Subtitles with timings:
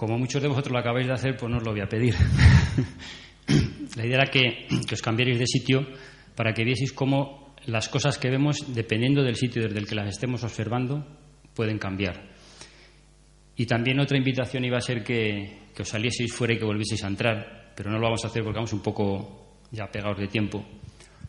[0.00, 2.14] Como muchos de vosotros lo acabáis de hacer, pues no os lo voy a pedir.
[3.96, 5.86] La idea era que, que os cambiarais de sitio
[6.34, 10.08] para que vieseis cómo las cosas que vemos, dependiendo del sitio desde el que las
[10.08, 11.06] estemos observando,
[11.54, 12.30] pueden cambiar.
[13.56, 17.04] Y también otra invitación iba a ser que, que os salieseis fuera y que volvieseis
[17.04, 20.28] a entrar, pero no lo vamos a hacer porque vamos un poco ya pegados de
[20.28, 20.64] tiempo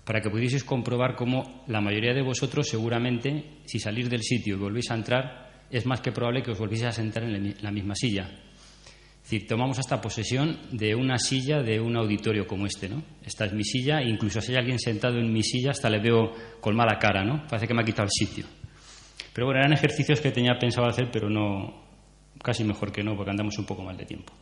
[0.06, 4.60] para que pudieseis comprobar cómo la mayoría de vosotros seguramente, si salís del sitio y
[4.60, 7.96] volvéis a entrar, es más que probable que os volvéis a sentar en la misma
[7.96, 8.30] silla.
[9.32, 13.02] Decir, tomamos hasta posesión de una silla de un auditorio como este, ¿no?
[13.24, 16.02] Esta es mi silla, e incluso si hay alguien sentado en mi silla, hasta le
[16.02, 17.48] veo con mala cara, ¿no?
[17.48, 18.44] Parece que me ha quitado el sitio.
[19.32, 21.82] Pero bueno, eran ejercicios que tenía pensado hacer, pero no,
[22.44, 24.34] casi mejor que no, porque andamos un poco mal de tiempo.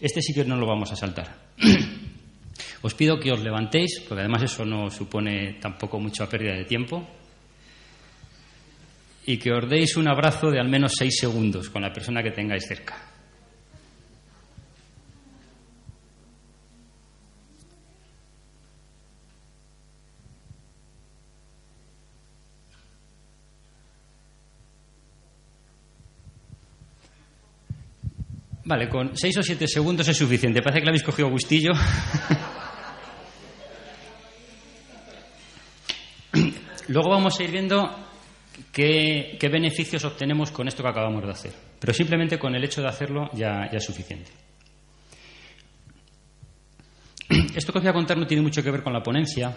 [0.00, 1.36] Este sí que no lo vamos a saltar.
[2.80, 7.06] Os pido que os levantéis, porque además eso no supone tampoco mucha pérdida de tiempo,
[9.26, 12.30] y que os deis un abrazo de al menos seis segundos con la persona que
[12.30, 13.19] tengáis cerca.
[28.64, 30.62] Vale, con seis o siete segundos es suficiente.
[30.62, 31.72] Parece que le habéis cogido gustillo.
[36.88, 37.88] Luego vamos a ir viendo
[38.72, 41.52] qué, beneficios obtenemos con esto que acabamos de hacer.
[41.78, 44.30] Pero simplemente con el hecho de hacerlo ya es suficiente.
[47.54, 49.56] Esto que os voy a contar no tiene mucho que ver con la ponencia,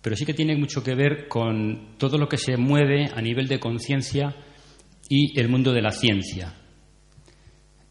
[0.00, 3.48] pero sí que tiene mucho que ver con todo lo que se mueve a nivel
[3.48, 4.34] de conciencia
[5.08, 6.59] y el mundo de la ciencia.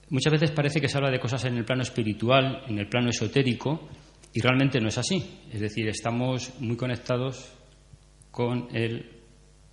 [0.10, 3.10] Muchas veces parece que se habla de cosas en el plano espiritual, en el plano
[3.10, 3.90] esotérico,
[4.34, 5.42] y realmente no es así.
[5.52, 7.54] Es decir, estamos muy conectados
[8.32, 9.20] con el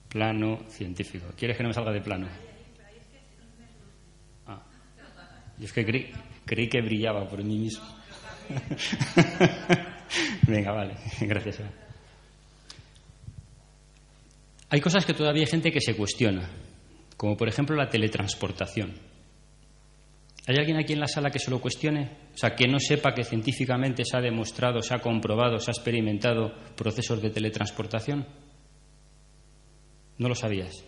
[0.09, 1.27] plano científico.
[1.37, 2.29] ¿Quieres que no me salga de plano?
[4.47, 4.63] Ah,
[5.59, 6.11] yo es que creí,
[6.45, 7.85] creí que brillaba por mí mismo.
[10.47, 11.61] Venga, vale, gracias.
[14.69, 16.49] Hay cosas que todavía hay gente que se cuestiona,
[17.17, 19.06] como por ejemplo la teletransportación.
[20.49, 22.09] ¿Hay alguien aquí en la sala que se lo cuestione?
[22.33, 25.75] O sea, que no sepa que científicamente se ha demostrado, se ha comprobado, se ha
[25.75, 28.25] experimentado procesos de teletransportación.
[30.19, 30.85] ¿No lo sabías?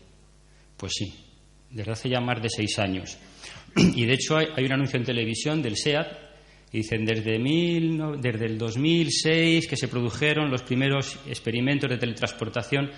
[0.77, 1.13] Pues sí,
[1.71, 3.19] desde hace ya más de seis años.
[3.77, 6.07] Y de hecho hay, un anuncio en televisión del SEAT
[6.73, 7.39] y dicen desde,
[8.19, 12.91] desde el 2006 que se produjeron los primeros experimentos de teletransportación,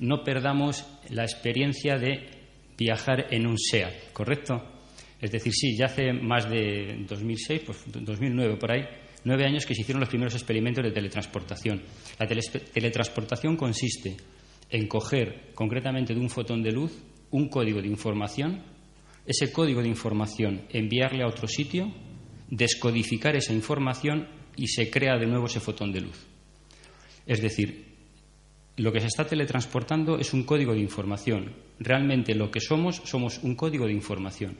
[0.00, 2.28] no perdamos la experiencia de
[2.76, 4.79] viajar en un SEAT, ¿correcto?
[5.20, 8.84] Es decir, sí, ya hace más de 2006, pues 2009 por ahí,
[9.24, 11.82] nueve años que se hicieron los primeros experimentos de teletransportación.
[12.18, 14.16] La teletransportación consiste
[14.70, 16.92] en coger concretamente de un fotón de luz
[17.30, 18.62] un código de información,
[19.26, 21.92] ese código de información enviarle a otro sitio,
[22.48, 24.26] descodificar esa información
[24.56, 26.26] y se crea de nuevo ese fotón de luz.
[27.26, 27.90] Es decir,
[28.76, 31.52] lo que se está teletransportando es un código de información.
[31.78, 34.56] Realmente lo que somos somos un código de información.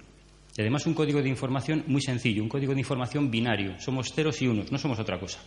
[0.60, 3.78] Además un código de información muy sencillo, un código de información binario.
[3.78, 5.40] Somos ceros y unos, no somos otra cosa.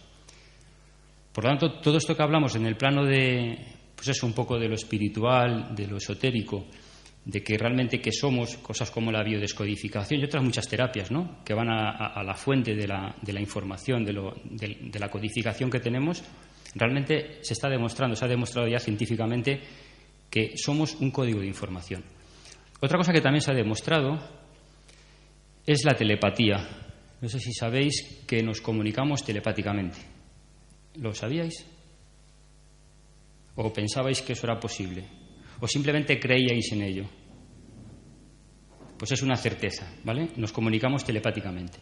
[1.32, 3.58] Por lo tanto, todo esto que hablamos en el plano de,
[3.96, 6.68] pues eso, un poco de lo espiritual, de lo esotérico,
[7.26, 11.44] de que realmente que somos cosas como la biodescodificación y otras muchas terapias, ¿no?
[11.44, 16.24] Que van a, la fuente de la, información, de la codificación que tenemos,
[16.76, 19.62] realmente se está demostrando, se ha demostrado ya científicamente
[20.30, 22.04] que somos un código de información.
[22.82, 24.43] Otra cosa que también se ha demostrado
[25.66, 26.58] es la telepatía.
[27.22, 29.98] No sé si sabéis que nos comunicamos telepáticamente.
[30.96, 31.66] ¿Lo sabíais?
[33.56, 35.06] ¿O pensabais que eso era posible?
[35.60, 37.06] ¿O simplemente creíais en ello?
[38.98, 40.30] Pues es una certeza, ¿vale?
[40.36, 41.80] Nos comunicamos telepáticamente.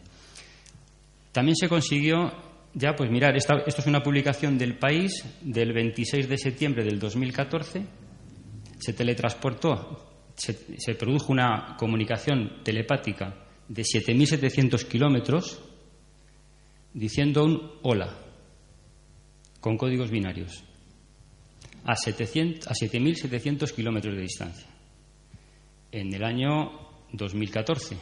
[1.32, 2.30] También se consiguió,
[2.74, 6.98] ya pues mirar, esta, esto es una publicación del país del 26 de septiembre del
[6.98, 7.84] 2014,
[8.78, 13.34] se teletransportó, se, se produjo una comunicación telepática
[13.68, 15.62] de 7.700 kilómetros
[16.94, 18.18] diciendo un hola
[19.60, 20.64] con códigos binarios
[21.84, 24.66] a 7.700 kilómetros de distancia
[25.90, 26.70] en el año
[27.12, 27.96] 2014.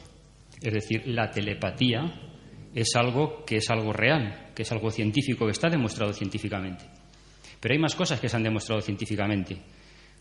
[0.60, 2.30] Es decir, la telepatía
[2.74, 6.84] es algo que es algo real, que es algo científico, que está demostrado científicamente.
[7.58, 9.56] Pero hay más cosas que se han demostrado científicamente,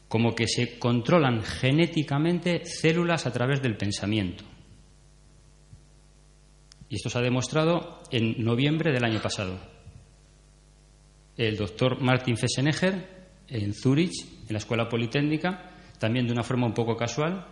[0.08, 4.44] como que se controlan genéticamente células a través del pensamiento.
[6.90, 9.60] Y esto se ha demostrado en noviembre del año pasado.
[11.38, 14.12] El doctor Martin Fessenegger, en Zurich,
[14.48, 17.46] en la Escuela Politécnica, también de una forma un poco casual,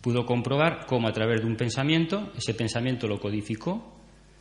[0.00, 3.94] pudo comprobar cómo a través de un pensamiento, ese pensamiento lo codificó,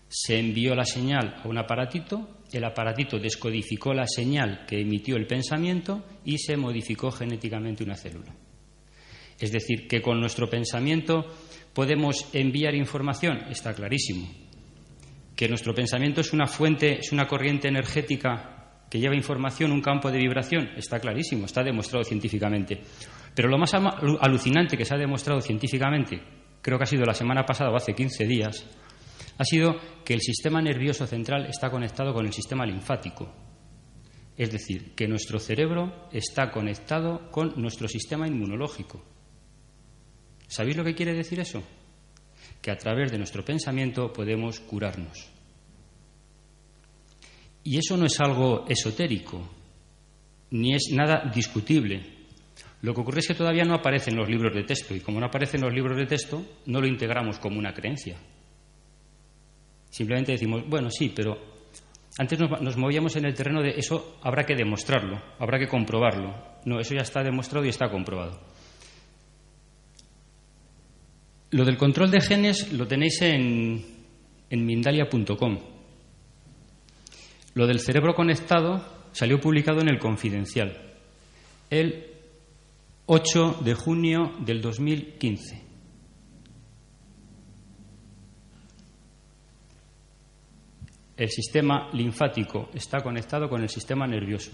[0.09, 5.25] se envió la señal a un aparatito, el aparatito descodificó la señal que emitió el
[5.25, 8.35] pensamiento y se modificó genéticamente una célula.
[9.39, 11.25] Es decir, que con nuestro pensamiento
[11.73, 14.27] podemos enviar información, está clarísimo.
[15.35, 20.11] Que nuestro pensamiento es una fuente, es una corriente energética que lleva información, un campo
[20.11, 22.81] de vibración, está clarísimo, está demostrado científicamente.
[23.33, 26.21] Pero lo más alucinante que se ha demostrado científicamente,
[26.61, 28.65] creo que ha sido la semana pasada o hace 15 días,
[29.37, 29.75] ha sido
[30.05, 33.33] que el sistema nervioso central está conectado con el sistema linfático.
[34.37, 39.12] Es decir, que nuestro cerebro está conectado con nuestro sistema inmunológico.
[40.53, 41.63] ¿Sabéis lo que quiere decir eso?
[42.61, 45.27] Que a través de nuestro pensamiento podemos curarnos.
[47.63, 49.49] Y eso no es algo esotérico,
[50.51, 52.03] ni es nada discutible.
[52.83, 55.19] Lo que ocurre es que todavía no aparece en los libros de texto y como
[55.19, 58.15] no aparece en los libros de texto, no lo integramos como una creencia.
[59.89, 61.35] Simplemente decimos, bueno, sí, pero
[62.19, 66.35] antes nos, movíamos en el terreno de eso habrá que demostrarlo, habrá que comprobarlo.
[66.65, 68.52] No, eso ya está demostrado y está comprobado.
[71.53, 73.85] Lo del control de genes lo tenéis en,
[74.49, 75.59] Mindalia.com.
[77.53, 80.75] Lo del cerebro conectado salió publicado en el Confidencial
[81.69, 82.07] el
[83.05, 85.61] 8 de junio del 2015.
[91.17, 94.51] El sistema linfático está conectado con el sistema nervioso.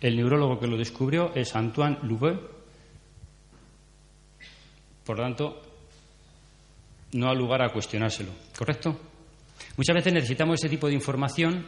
[0.00, 2.38] El neurólogo que lo descubrió es Antoine Loubet.
[5.02, 5.65] Por tanto,
[7.16, 8.30] no ha lugar a cuestionárselo.
[8.56, 8.98] ¿Correcto?
[9.76, 11.64] Muchas veces necesitamos ese tipo de información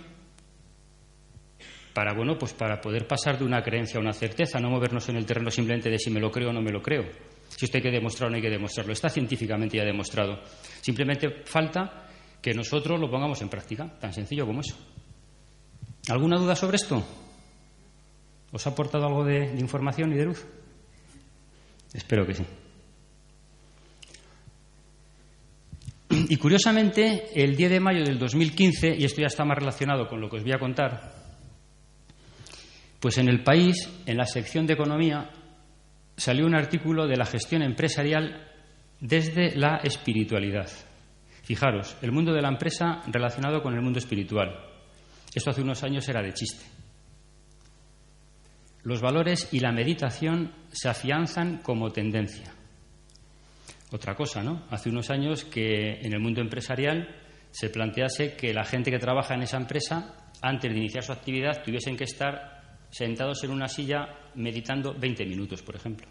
[1.92, 5.16] para, bueno, pues para poder pasar de una creencia a una certeza, no movernos en
[5.16, 7.04] el terreno simplemente de si me lo creo o no me lo creo.
[7.48, 8.92] Si esto hay que demostrarlo no hay que demostrarlo.
[8.92, 10.40] Está científicamente ya demostrado.
[10.80, 12.06] Simplemente falta
[12.40, 14.76] que nosotros lo pongamos en práctica, tan sencillo como eso.
[16.08, 17.04] ¿Alguna duda sobre esto?
[18.52, 20.46] ¿Os ha aportado algo de información y de luz?
[21.92, 22.44] Espero que sí.
[26.10, 30.20] Y curiosamente, el 10 de mayo del 2015, y esto ya está más relacionado con
[30.20, 31.12] lo que os voy a contar,
[32.98, 35.30] pues en el país, en la sección de economía,
[36.16, 38.48] salió un artículo de la gestión empresarial
[39.00, 40.68] desde la espiritualidad.
[41.42, 44.58] Fijaros, el mundo de la empresa relacionado con el mundo espiritual.
[45.34, 46.64] Esto hace unos años era de chiste.
[48.82, 52.57] Los valores y la meditación se afianzan como tendencia
[53.90, 54.66] otra cosa, ¿no?
[54.70, 57.08] Hace unos años que en el mundo empresarial
[57.50, 61.62] se plantease que la gente que trabaja en esa empresa, antes de iniciar su actividad,
[61.62, 66.06] tuviesen que estar sentados en una silla meditando 20 minutos, por ejemplo,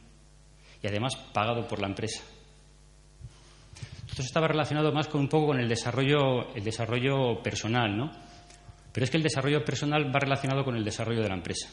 [0.81, 2.23] y además pagado por la empresa.
[4.07, 8.11] Esto estaba relacionado más con un poco con el desarrollo, el desarrollo personal, ¿no?
[8.91, 11.69] Pero es que el desarrollo personal va relacionado con el desarrollo de la empresa.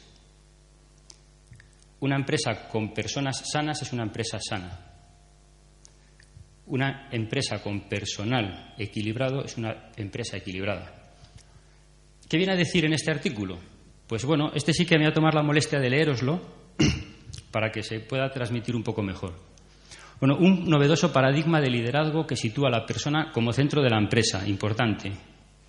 [2.00, 4.93] Una empresa con personas sanas es una empresa sana.
[6.66, 11.04] Una empresa con personal equilibrado es una empresa equilibrada.
[12.28, 13.59] ¿Qué viene a decir en este artículo?
[14.06, 16.40] Pues bueno, este sí que me voy a tomar la molestia de leeroslo
[17.50, 19.35] para que se pueda transmitir un poco mejor.
[20.21, 23.99] Bueno, un novedoso paradigma de liderazgo que sitúa a la persona como centro de la
[23.99, 25.12] empresa, importante.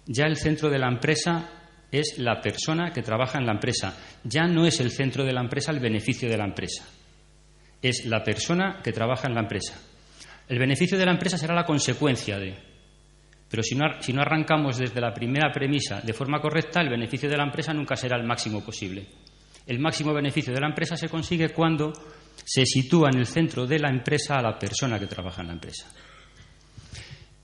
[0.05, 1.49] Ya el centro de la empresa
[1.91, 3.97] es la persona que trabaja en la empresa.
[4.23, 6.85] Ya no es el centro de la empresa el beneficio de la empresa.
[7.81, 9.79] Es la persona que trabaja en la empresa.
[10.47, 12.55] El beneficio de la empresa será la consecuencia de.
[13.49, 17.45] Pero si no, arrancamos desde la primera premisa de forma correcta, el beneficio de la
[17.45, 19.05] empresa nunca será el máximo posible.
[19.65, 21.93] El máximo beneficio de la empresa se consigue cuando
[22.43, 25.53] se sitúa en el centro de la empresa a la persona que trabaja en la
[25.53, 25.87] empresa.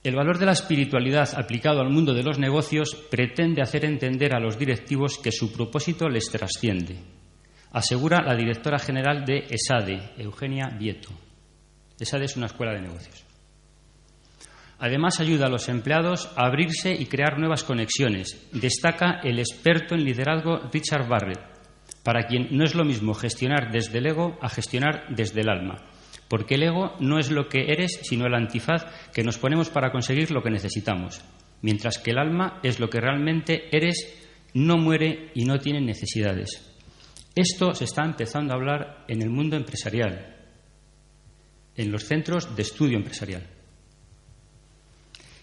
[0.04, 4.40] El valor de la espiritualidad aplicado al mundo de los negocios pretende hacer entender a
[4.40, 6.96] los directivos que su propósito les trasciende,
[7.72, 11.10] asegura la directora general de ESADE, Eugenia Vieto.
[12.02, 13.24] Esa es una escuela de negocios.
[14.80, 18.48] Además, ayuda a los empleados a abrirse y crear nuevas conexiones.
[18.52, 21.38] Destaca el experto en liderazgo Richard Barrett,
[22.02, 25.84] para quien no es lo mismo gestionar desde el ego a gestionar desde el alma,
[26.26, 29.92] porque el ego no es lo que eres, sino el antifaz que nos ponemos para
[29.92, 31.22] conseguir lo que necesitamos.
[31.62, 34.18] mientras que el alma es lo que realmente eres,
[34.52, 36.68] no muere y no tiene necesidades.
[37.34, 40.41] Esto se está empezando a hablar en el mundo empresarial,
[41.76, 43.46] en los centros de estudio empresarial.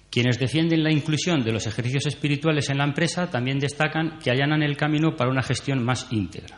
[0.09, 4.63] Quienes defienden la inclusión de los ejercicios espirituales en la empresa también destacan que allanan
[4.63, 6.57] el camino para una gestión más íntegra.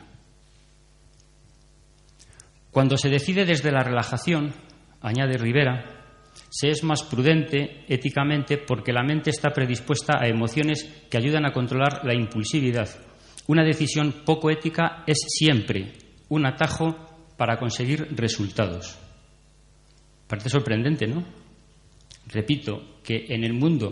[2.71, 4.53] Cuando se decide desde la relajación,
[5.01, 6.01] añade Rivera,
[6.49, 11.51] se es más prudente éticamente porque la mente está predispuesta a emociones que ayudan a
[11.51, 12.89] controlar la impulsividad.
[13.47, 15.93] Una decisión poco ética es siempre
[16.29, 16.95] un atajo
[17.35, 18.97] para conseguir resultados.
[20.31, 21.25] Parece sorprendente, ¿no?
[22.27, 23.91] Repito que en el mundo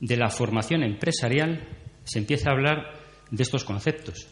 [0.00, 1.68] de la formación empresarial
[2.02, 2.94] se empieza a hablar
[3.30, 4.26] de estos conceptos.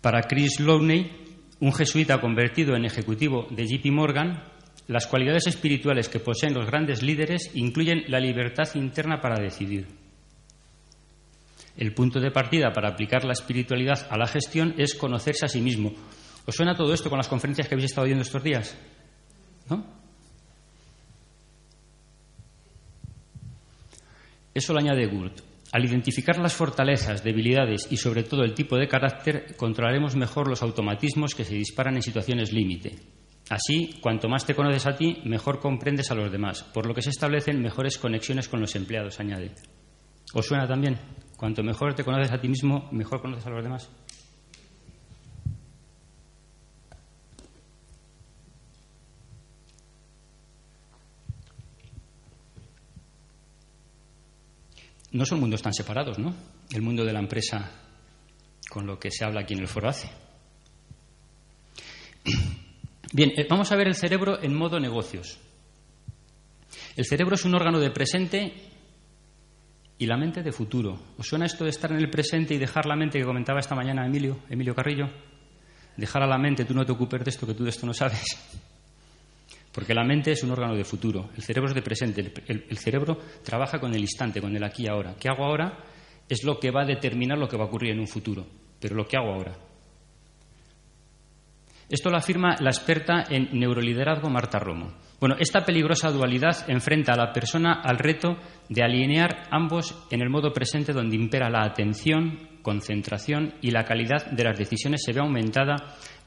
[0.00, 1.12] Para Chris Lowney,
[1.60, 4.42] un jesuita convertido en ejecutivo de JP Morgan,
[4.88, 9.86] las cualidades espirituales que poseen los grandes líderes incluyen la libertad interna para decidir.
[11.76, 15.60] El punto de partida para aplicar la espiritualidad a la gestión es conocerse a sí
[15.60, 15.92] mismo.
[16.46, 18.76] ¿Os suena todo esto con las conferencias que habéis estado viendo estos días?
[19.68, 19.99] ¿No?
[24.52, 25.40] Eso lo añade Gurt.
[25.72, 30.62] Al identificar las fortalezas, debilidades y sobre todo el tipo de carácter, controlaremos mejor los
[30.62, 32.96] automatismos que se disparan en situaciones límite.
[33.48, 37.02] Así, cuanto más te conoces a ti, mejor comprendes a los demás, por lo que
[37.02, 39.52] se establecen mejores conexiones con los empleados, añade.
[40.34, 40.98] ¿Os suena también?
[41.36, 43.90] Cuanto mejor te conoces a ti mismo, mejor conoces a los demás.
[55.12, 56.34] No son mundos tan separados, ¿no?
[56.72, 57.70] El mundo de la empresa
[58.68, 60.08] con lo que se habla aquí en el foro hace.
[63.12, 65.38] Bien, eh, vamos a ver el cerebro en modo negocios.
[66.96, 68.52] El cerebro es un órgano de presente
[69.98, 70.98] y la mente de futuro.
[71.18, 73.74] ¿Os suena esto de estar en el presente y dejar la mente que comentaba esta
[73.74, 75.08] mañana Emilio, Emilio Carrillo?
[75.96, 77.92] Dejar a la mente, tú no te ocupes de esto, que tú de esto no
[77.92, 78.22] sabes.
[79.72, 83.18] Porque la mente es un órgano de futuro, el cerebro es de presente, el, cerebro
[83.44, 85.14] trabaja con el instante, con el aquí y ahora.
[85.18, 85.84] ¿Qué hago ahora?
[86.28, 88.46] Es lo que va a determinar lo que va a ocurrir en un futuro,
[88.80, 89.56] pero lo que hago ahora.
[91.88, 94.92] Esto lo afirma la experta en neuroliderazgo Marta Romo.
[95.20, 98.38] Bueno, esta peligrosa dualidad enfrenta a la persona al reto
[98.70, 104.30] de alinear ambos en el modo presente donde impera la atención, concentración y la calidad
[104.30, 105.76] de las decisiones se ve aumentada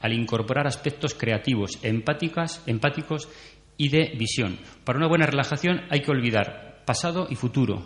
[0.00, 3.28] al incorporar aspectos creativos, empáticas, empáticos
[3.76, 4.60] y de visión.
[4.84, 7.84] Para una buena relajación hay que olvidar pasado y futuro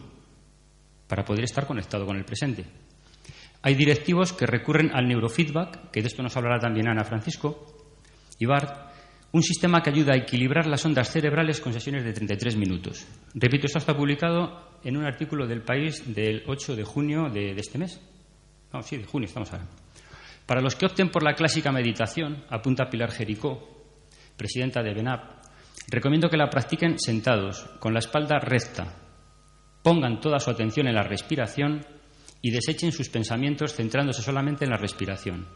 [1.06, 2.66] para poder estar conectado con el presente.
[3.62, 7.64] Hay directivos que recurren al neurofeedback, que de esto nos hablará también Ana Francisco
[8.38, 8.88] y Bart,
[9.30, 13.06] un sistema que ayuda a equilibrar las ondas cerebrales con sesiones de 33 minutos.
[13.34, 17.78] Repito, esto está publicado en un artículo del País del 8 de junio de, este
[17.78, 18.00] mes.
[18.72, 19.66] No, sí, de junio estamos ahora.
[20.46, 23.68] Para los que opten por la clásica meditación, apunta Pilar Jericó,
[24.36, 25.44] presidenta de BENAP,
[25.88, 28.94] recomiendo que la practiquen sentados, con la espalda recta,
[29.82, 31.84] pongan toda su atención en la respiración
[32.40, 35.46] y desechen sus pensamientos centrándose solamente en la respiración.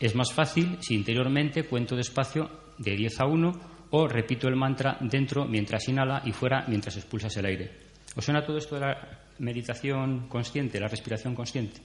[0.00, 3.52] Es más fácil si interiormente cuento despacio de 10 a 1
[3.90, 7.70] o repito el mantra dentro mientras inhala y fuera mientras expulsas el aire.
[8.16, 8.96] ¿Os suena todo esto de la
[9.38, 11.80] meditación consciente, la respiración consciente?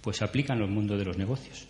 [0.00, 1.68] Pues se aplica en el mundo de los negocios.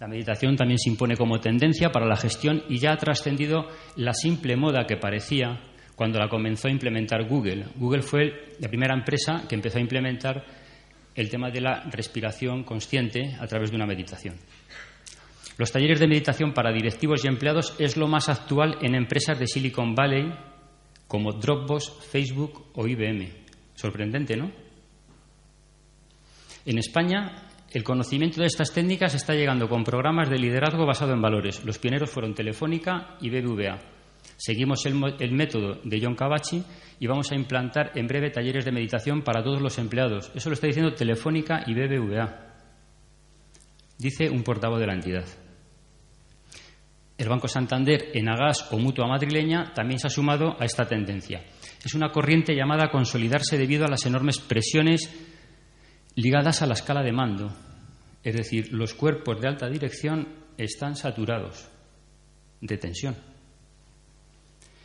[0.00, 4.14] La meditación también se impone como tendencia para la gestión y ya ha trascendido la
[4.14, 5.60] simple moda que parecía
[5.96, 7.66] cuando la comenzó a implementar Google.
[7.74, 10.44] Google fue la primera empresa que empezó a implementar
[11.16, 14.36] el tema de la respiración consciente a través de una meditación.
[15.58, 19.48] Los talleres de meditación para directivos y empleados es lo más actual en empresas de
[19.48, 20.32] Silicon Valley
[21.08, 23.28] como Dropbox, Facebook o IBM.
[23.74, 24.52] Sorprendente, ¿no?
[26.64, 31.22] En España, el conocimiento de estas técnicas está llegando con programas de liderazgo basado en
[31.22, 31.64] valores.
[31.64, 33.80] Los pioneros fueron Telefónica y BBVA.
[34.36, 36.62] Seguimos el, método de John Cavachi
[37.00, 40.30] y vamos a implantar en breve talleres de meditación para todos los empleados.
[40.36, 42.46] Eso lo está diciendo Telefónica y BBVA.
[43.98, 45.47] Dice un portavoz de la entidad.
[47.18, 51.42] El Banco Santander, en Agas o Mutua Madrileña, también se ha sumado a esta tendencia.
[51.84, 55.10] Es una corriente llamada a consolidarse debido a las enormes presiones
[56.14, 57.52] ligadas a la escala de mando.
[58.22, 61.68] Es decir, los cuerpos de alta dirección están saturados
[62.60, 63.16] de tensión.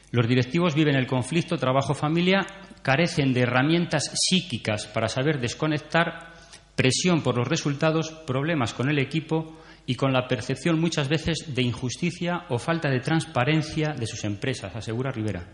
[0.09, 2.45] Los directivos viven el conflicto trabajo-familia,
[2.81, 6.33] carecen de herramientas psíquicas para saber desconectar,
[6.75, 11.61] presión por los resultados, problemas con el equipo y con la percepción muchas veces de
[11.61, 15.45] injusticia o falta de transparencia de sus empresas, asegura Rivera.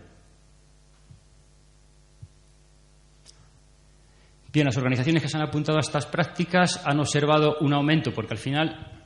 [4.52, 8.34] Bien, las organizaciones que se han apuntado a estas prácticas han observado un aumento, porque
[8.34, 9.04] al final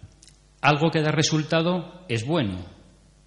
[0.62, 2.64] algo que da resultado es bueno.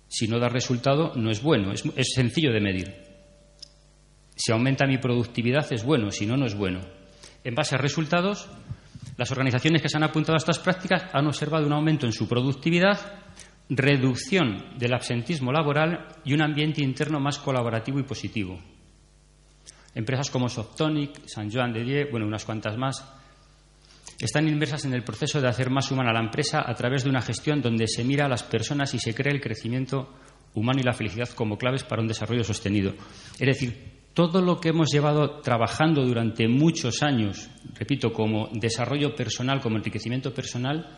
[0.08, 1.72] Si no da resultado, no es bueno.
[1.72, 3.08] Es, es sencillo de medir.
[4.36, 6.10] Si aumenta mi productividad, es bueno.
[6.10, 6.82] Si no, no es bueno.
[7.44, 8.50] En base a resultados,
[9.18, 12.28] las organizaciones que se han apuntado a estas prácticas han observado un aumento en su
[12.28, 13.00] productividad,
[13.70, 18.60] reducción del absentismo laboral y un ambiente interno más colaborativo y positivo.
[19.96, 23.04] Empresas como Softonic, San Joan de Die, bueno, unas cuantas más,
[24.20, 27.22] están inmersas en el proceso de hacer más humana la empresa a través de una
[27.22, 30.14] gestión donde se mira a las personas y se crea el crecimiento
[30.54, 32.94] humano y la felicidad como claves para un desarrollo sostenido.
[33.40, 39.62] Es decir, todo lo que hemos llevado trabajando durante muchos años, repito, como desarrollo personal,
[39.62, 40.98] como enriquecimiento personal,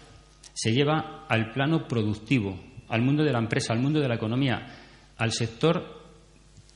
[0.53, 2.57] se lleva al plano productivo,
[2.87, 4.65] al mundo de la empresa, al mundo de la economía,
[5.17, 6.01] al sector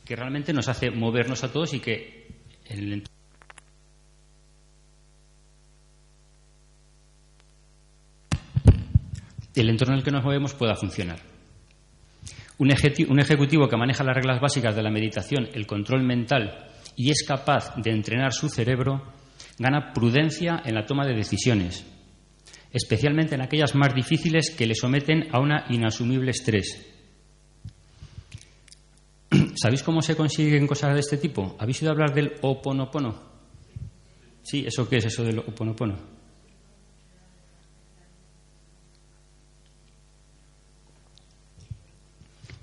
[0.03, 2.27] que realmente nos hace movernos a todos y que
[2.65, 3.05] el
[9.55, 11.32] el entorno en el que nos movemos pueda funcionar.
[12.59, 12.71] Un,
[13.19, 17.75] ejecutivo que maneja las reglas básicas de la meditación, el control mental y es capaz
[17.75, 19.01] de entrenar su cerebro,
[19.57, 21.85] gana prudencia en la toma de decisiones,
[22.71, 26.89] especialmente en aquellas más difíciles que le someten a un inasumible estrés.
[29.55, 31.55] ¿Sabéis cómo se consiguen cosas de este tipo?
[31.59, 33.33] ¿Habéis oído hablar del oponopono?
[34.43, 36.22] Sí, ¿eso qué es eso del oponopono?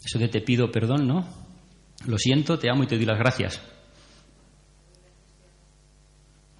[0.05, 1.27] Eso de te pido perdón, ¿no?
[2.07, 3.61] Lo siento, te amo y te doy las gracias.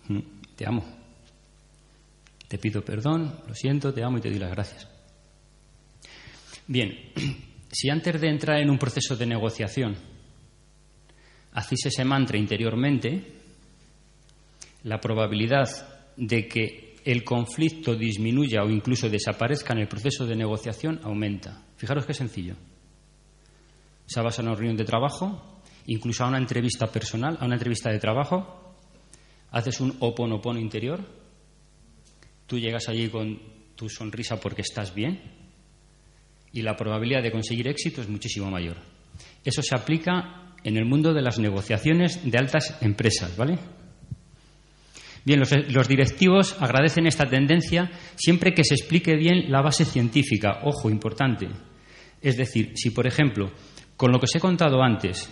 [0.09, 0.21] Mm,
[0.57, 0.85] te amo.
[2.49, 4.89] Te pido perdón, lo siento, te amo y te doy las gracias.
[6.67, 7.13] Bien,
[7.71, 9.97] si antes de entrar en un proceso de negociación
[11.53, 13.41] hacéis ese mantra interiormente,
[14.85, 15.69] la probabilidad
[16.17, 21.65] de que el conflicto disminuya o incluso desaparezca en el proceso de negociación aumenta.
[21.77, 22.57] Fijaros qué sencillo.
[24.11, 27.93] Se basa en una reunión de trabajo, incluso a una entrevista personal, a una entrevista
[27.93, 28.75] de trabajo,
[29.53, 31.01] haces un oponopono interior,
[32.45, 33.41] tú llegas allí con
[33.77, 35.23] tu sonrisa porque estás bien
[36.53, 38.79] y la probabilidad de conseguir éxito es muchísimo mayor.
[39.45, 43.61] Eso se aplica en el mundo de las negociaciones de altas empresas, ¿vale?
[45.25, 50.63] Bien, los, directivos agradecen esta tendencia siempre que se explique bien la base científica.
[50.65, 51.47] Ojo, importante.
[52.21, 53.53] Es decir, si, por ejemplo,
[54.01, 55.29] con lo que os he contado antes,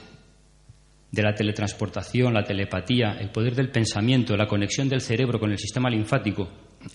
[1.11, 5.57] de la teletransportación, la telepatía, el poder del pensamiento, la conexión del cerebro con el
[5.57, 6.51] sistema linfático,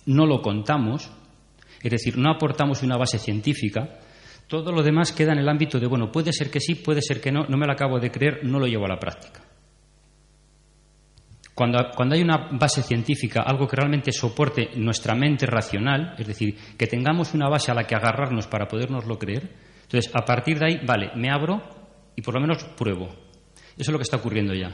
[0.05, 1.11] no lo contamos,
[1.81, 3.97] es decir, no aportamos una base científica,
[4.45, 7.19] todo lo demás queda en el ámbito de, bueno, puede ser que sí, puede ser
[7.19, 9.41] que no, no me lo acabo de creer, no lo llevo a la práctica.
[11.55, 16.55] Cuando, cuando, hay una base científica, algo que realmente soporte nuestra mente racional, es decir,
[16.77, 20.65] que tengamos una base a la que agarrarnos para podernoslo creer, entonces a partir de
[20.65, 21.61] ahí, vale, me abro
[22.15, 23.07] y por lo menos pruebo.
[23.77, 24.71] Eso es lo que está ocurriendo ya.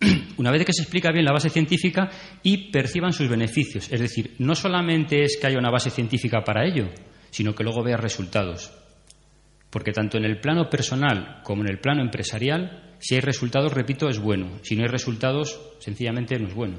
[0.36, 2.10] Una vez que se explica bien la base científica
[2.42, 6.66] y perciban sus beneficios, es decir, no solamente es que haya una base científica para
[6.66, 6.88] ello,
[7.30, 8.72] sino que luego vea resultados.
[9.70, 14.08] Porque tanto en el plano personal como en el plano empresarial, si hay resultados, repito,
[14.08, 14.58] es bueno.
[14.62, 16.78] Si no hay resultados, sencillamente no es bueno.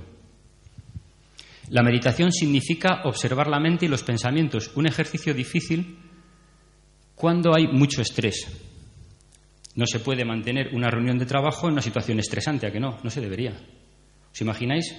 [1.69, 5.97] La meditación significa observar la mente y los pensamientos, un ejercicio difícil
[7.15, 8.47] cuando hay mucho estrés.
[9.75, 12.97] No se puede mantener una reunión de trabajo en una situación estresante, ¿a que no?
[13.03, 13.53] No se debería.
[14.31, 14.95] ¿Os imagináis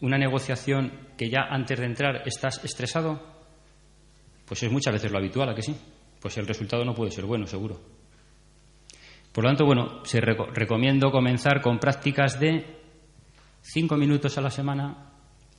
[0.00, 3.20] una negociación que ya antes de entrar estás estresado?
[4.44, 5.74] Pues es muchas veces lo habitual, ¿a que sí?
[6.20, 7.80] Pues el resultado no puede ser bueno, seguro.
[9.32, 12.80] Por lo tanto, bueno, se recomiendo comenzar con prácticas de
[13.62, 15.12] cinco minutos a la semana,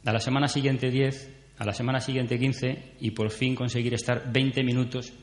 [0.04, 4.32] a la semana siguiente 10, a la semana siguiente 15 y por fin conseguir estar
[4.32, 5.13] 20 minutos.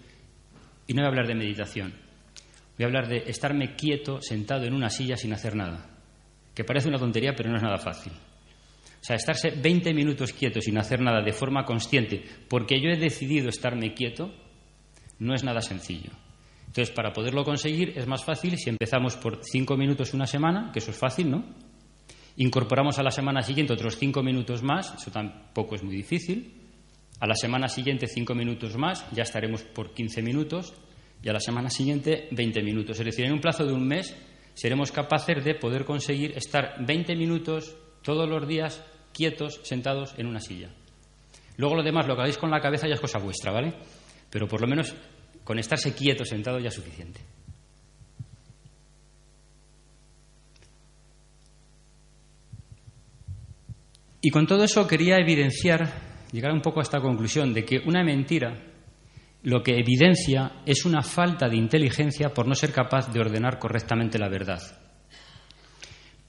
[0.88, 1.94] Y no voy a hablar de meditación,
[2.76, 5.88] voy a hablar de estarme quieto, sentado en una silla sin hacer nada,
[6.52, 8.12] que parece una tontería, pero no es nada fácil.
[8.12, 12.96] O sea, estarse 20 minutos quieto sin hacer nada de forma consciente, porque yo he
[12.96, 14.34] decidido estarme quieto,
[15.20, 16.10] no es nada sencillo.
[16.66, 20.80] Entonces, para poderlo conseguir es más fácil si empezamos por 5 minutos una semana, que
[20.80, 21.44] eso es fácil, ¿no?
[22.36, 26.57] Incorporamos a la semana siguiente otros 5 minutos más, eso tampoco es muy difícil.
[27.20, 30.74] A la semana siguiente 5 minutos más, ya estaremos por 15 minutos.
[31.22, 32.98] Y a la semana siguiente 20 minutos.
[32.98, 34.14] Es decir, en un plazo de un mes
[34.54, 40.40] seremos capaces de poder conseguir estar 20 minutos todos los días quietos, sentados en una
[40.40, 40.70] silla.
[41.56, 43.74] Luego lo demás, lo que hagáis con la cabeza ya es cosa vuestra, ¿vale?
[44.30, 44.94] Pero por lo menos
[45.42, 47.20] con estarse quieto, sentado ya es suficiente.
[54.20, 55.90] Y con todo eso quería evidenciar,
[56.32, 58.54] llegar un poco a esta conclusión, de que una mentira
[59.42, 64.18] lo que evidencia es una falta de inteligencia por no ser capaz de ordenar correctamente
[64.18, 64.60] la verdad.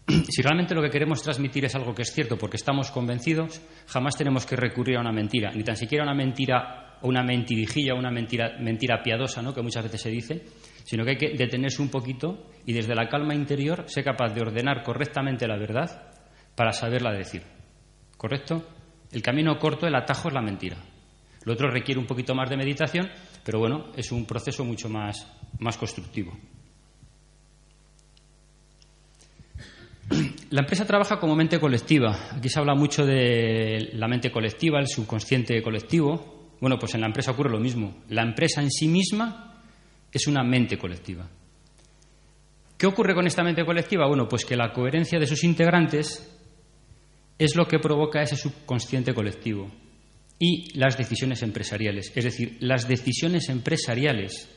[0.30, 4.16] Si realmente lo que queremos transmitir es algo que es cierto porque estamos convencidos, jamás
[4.18, 7.94] tenemos que recurrir a una mentira, ni tan siquiera a una mentira o una mentirijilla
[7.94, 9.54] una mentira, mentira piadosa, ¿no?
[9.54, 10.44] que muchas veces se dice,
[10.84, 14.42] sino que hay que detenerse un poquito y desde la calma interior ser capaz de
[14.42, 16.12] ordenar correctamente la verdad
[16.56, 17.44] para saberla decir.
[18.18, 18.68] ¿Correcto?
[19.12, 20.78] El camino corto, el atajo es la mentira.
[21.46, 23.10] Lo otro requiere un poquito más de meditación,
[23.44, 25.28] pero bueno, es un proceso mucho más,
[25.60, 26.38] más constructivo.
[30.52, 32.30] La empresa trabaja como mente colectiva.
[32.32, 36.56] Aquí se habla mucho de la mente colectiva, el subconsciente colectivo.
[36.60, 38.04] Bueno, pues en la empresa ocurre lo mismo.
[38.10, 39.64] La empresa en sí misma
[40.12, 41.28] es una mente colectiva.
[42.78, 44.08] ¿Qué ocurre con esta mente colectiva?
[44.08, 46.39] Bueno, pues que la coherencia de sus integrantes
[47.40, 49.72] es lo que provoca ese subconsciente colectivo
[50.38, 52.12] y las decisiones empresariales.
[52.16, 54.50] Es decir, las decisiones empresariales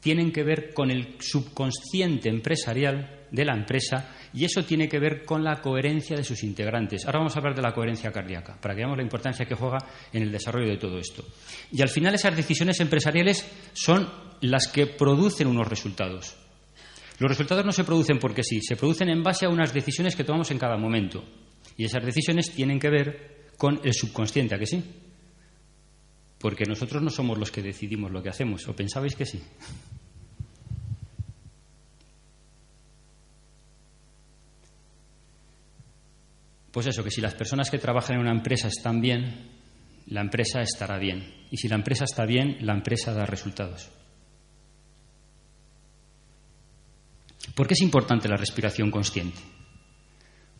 [0.00, 5.24] tienen que ver con el subconsciente empresarial de la empresa y eso tiene que ver
[5.24, 7.06] con la coherencia de sus integrantes.
[7.06, 9.78] Ahora vamos a hablar de la coherencia cardíaca, para que veamos la importancia que juega
[10.12, 11.24] en el desarrollo de todo esto.
[11.72, 14.06] Y al final esas decisiones empresariales son
[14.42, 16.36] las que producen unos resultados.
[17.18, 20.24] Los resultados no se producen porque sí, se producen en base a unas decisiones que
[20.24, 21.24] tomamos en cada momento.
[21.76, 24.82] Y esas decisiones tienen que ver con el subconsciente, ¿a que sí?
[26.38, 29.40] Porque nosotros no somos los que decidimos lo que hacemos, ¿o pensabais que sí?
[36.70, 39.48] Pues eso, que si las personas que trabajan en una empresa están bien,
[40.06, 41.46] la empresa estará bien.
[41.50, 43.90] Y si la empresa está bien, la empresa da resultados.
[47.54, 49.38] ¿Por qué es importante la respiración consciente?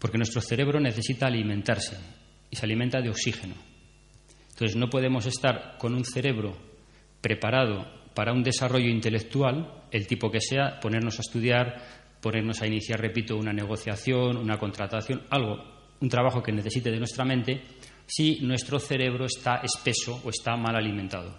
[0.04, 1.96] Porque nuestro cerebro necesita alimentarse
[2.50, 3.54] y se alimenta de oxígeno.
[4.50, 6.58] Entonces no podemos estar con un cerebro
[7.22, 11.80] preparado para un desarrollo intelectual, el tipo que sea, ponernos a estudiar,
[12.20, 15.64] ponernos a iniciar, repito, una negociación, una contratación, algo,
[15.98, 17.62] un trabajo que necesite de nuestra mente,
[18.04, 21.34] si nuestro cerebro está espeso o está mal alimentado.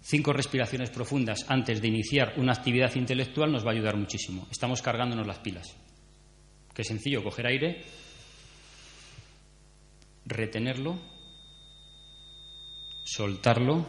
[0.00, 4.48] Cinco respiraciones profundas antes de iniciar una actividad intelectual nos va a ayudar muchísimo.
[4.50, 5.76] Estamos cargándonos las pilas.
[6.80, 7.82] Qué sencillo, coger aire
[10.24, 10.98] retenerlo,
[13.04, 13.86] soltarlo,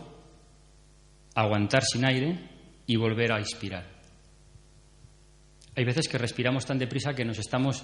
[1.33, 2.49] aguantar sin aire
[2.85, 3.87] y volver a inspirar.
[5.73, 7.81] Hay veces que respiramos tan deprisa que nos estamos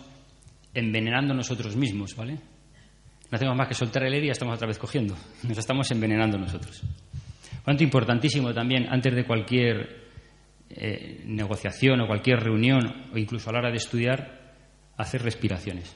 [0.73, 2.33] envenenando nosotros mismos, ¿vale?
[2.33, 5.15] No hacemos más que soltar el aire y ya estamos otra vez cogiendo.
[5.43, 6.81] Nos estamos envenenando nosotros.
[7.63, 10.09] Cuanto importantísimo también, antes de cualquier
[10.69, 14.46] eh, negociación o cualquier reunión, o incluso a la hora de estudiar,
[14.97, 15.95] hacer respiraciones.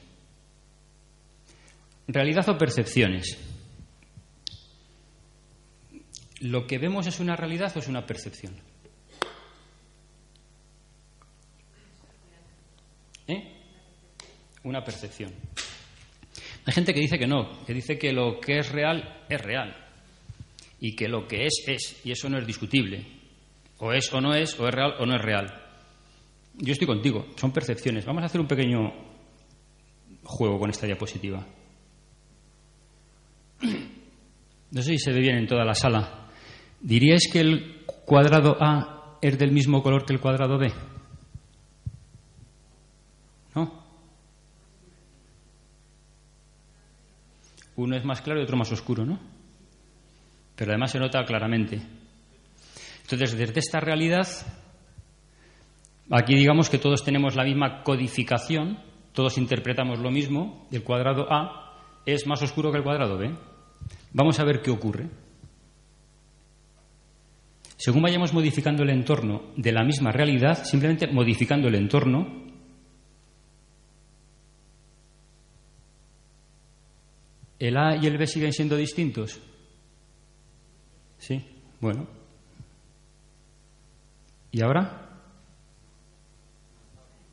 [2.06, 3.38] ¿Realidad o percepciones?
[6.40, 8.54] ¿Lo que vemos es una realidad o es una percepción?
[13.28, 13.56] ¿Eh?
[14.64, 15.32] Una percepción.
[16.64, 19.76] Hay gente que dice que no, que dice que lo que es real es real
[20.80, 23.06] y que lo que es es, y eso no es discutible.
[23.78, 25.61] O es o no es, o es real o no es real.
[26.54, 28.04] Yo estoy contigo, son percepciones.
[28.04, 28.92] Vamos a hacer un pequeño
[30.24, 31.44] juego con esta diapositiva.
[34.70, 36.28] No sé si se ve bien en toda la sala.
[36.80, 40.72] ¿Diríais que el cuadrado A es del mismo color que el cuadrado B?
[43.54, 43.84] ¿No?
[47.76, 49.18] Uno es más claro y otro más oscuro, ¿no?
[50.56, 51.80] Pero además se nota claramente.
[53.02, 54.26] Entonces, desde esta realidad,
[56.12, 58.78] aquí digamos que todos tenemos la misma codificación,
[59.12, 63.34] todos interpretamos lo mismo, el cuadrado A es más oscuro que el cuadrado B.
[64.12, 65.08] Vamos a ver qué ocurre.
[67.76, 72.44] Según vayamos modificando el entorno de la misma realidad, simplemente modificando el entorno,
[77.58, 79.40] ¿el A y el B siguen siendo distintos?
[81.18, 81.44] Sí,
[81.80, 82.06] bueno.
[84.52, 85.11] ¿Y ahora?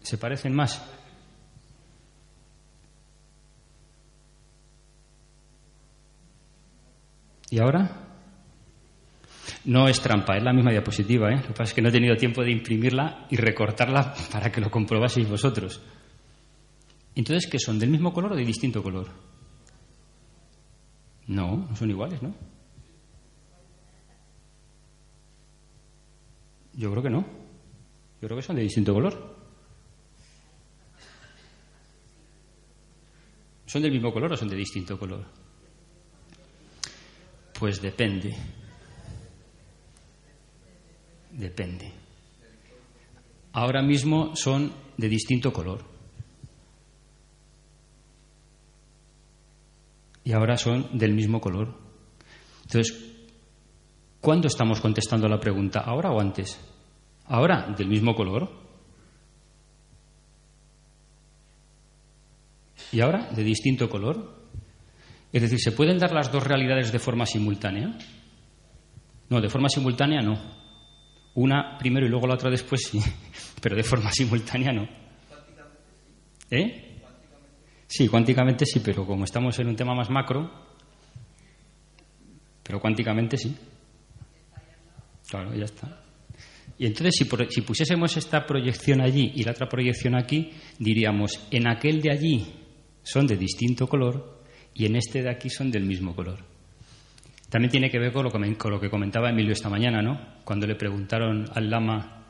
[0.10, 0.84] ¿Se parecen más?
[7.52, 8.08] ¿Y ahora?
[9.66, 11.30] No es trampa, es la misma diapositiva.
[11.30, 11.36] ¿eh?
[11.36, 14.62] Lo que pasa es que no he tenido tiempo de imprimirla y recortarla para que
[14.62, 15.80] lo comprobaseis vosotros.
[17.14, 17.78] Entonces, ¿qué son?
[17.78, 19.10] ¿Del mismo color o de distinto color?
[21.28, 22.34] No, no son iguales, ¿no?
[26.74, 27.20] Yo creo que no.
[28.20, 29.39] Yo creo que son de distinto color.
[33.70, 35.24] ¿Son del mismo color o son de distinto color?
[37.54, 38.36] Pues depende.
[41.30, 41.94] Depende.
[43.54, 45.86] Ahora mismo son de distinto color.
[50.24, 51.78] Y ahora son del mismo color.
[52.64, 52.98] Entonces,
[54.20, 55.82] ¿cuándo estamos contestando la pregunta?
[55.82, 56.60] ¿Ahora o antes?
[57.26, 58.50] Ahora, del mismo color.
[62.92, 64.40] Y ahora, de distinto color.
[65.32, 67.96] Es decir, ¿se pueden dar las dos realidades de forma simultánea?
[69.30, 70.60] No, de forma simultánea no.
[71.36, 73.00] Una primero y luego la otra después sí,
[73.62, 74.88] pero de forma simultánea no.
[76.50, 77.02] ¿Eh?
[77.86, 80.52] Sí, cuánticamente sí, pero como estamos en un tema más macro,
[82.64, 83.56] pero cuánticamente sí.
[85.30, 86.02] Claro, ya está.
[86.78, 91.68] Y entonces, si, si, pusiésemos esta proyección allí y la otra proyección aquí, diríamos, en
[91.68, 92.59] aquel de allí
[93.04, 96.40] son de distinto color y en este de aquí son del mismo color.
[97.50, 100.44] También tiene que ver con lo que, con lo que comentaba Emilio esta mañana, ¿no?
[100.44, 102.26] Cuando le preguntaron al lama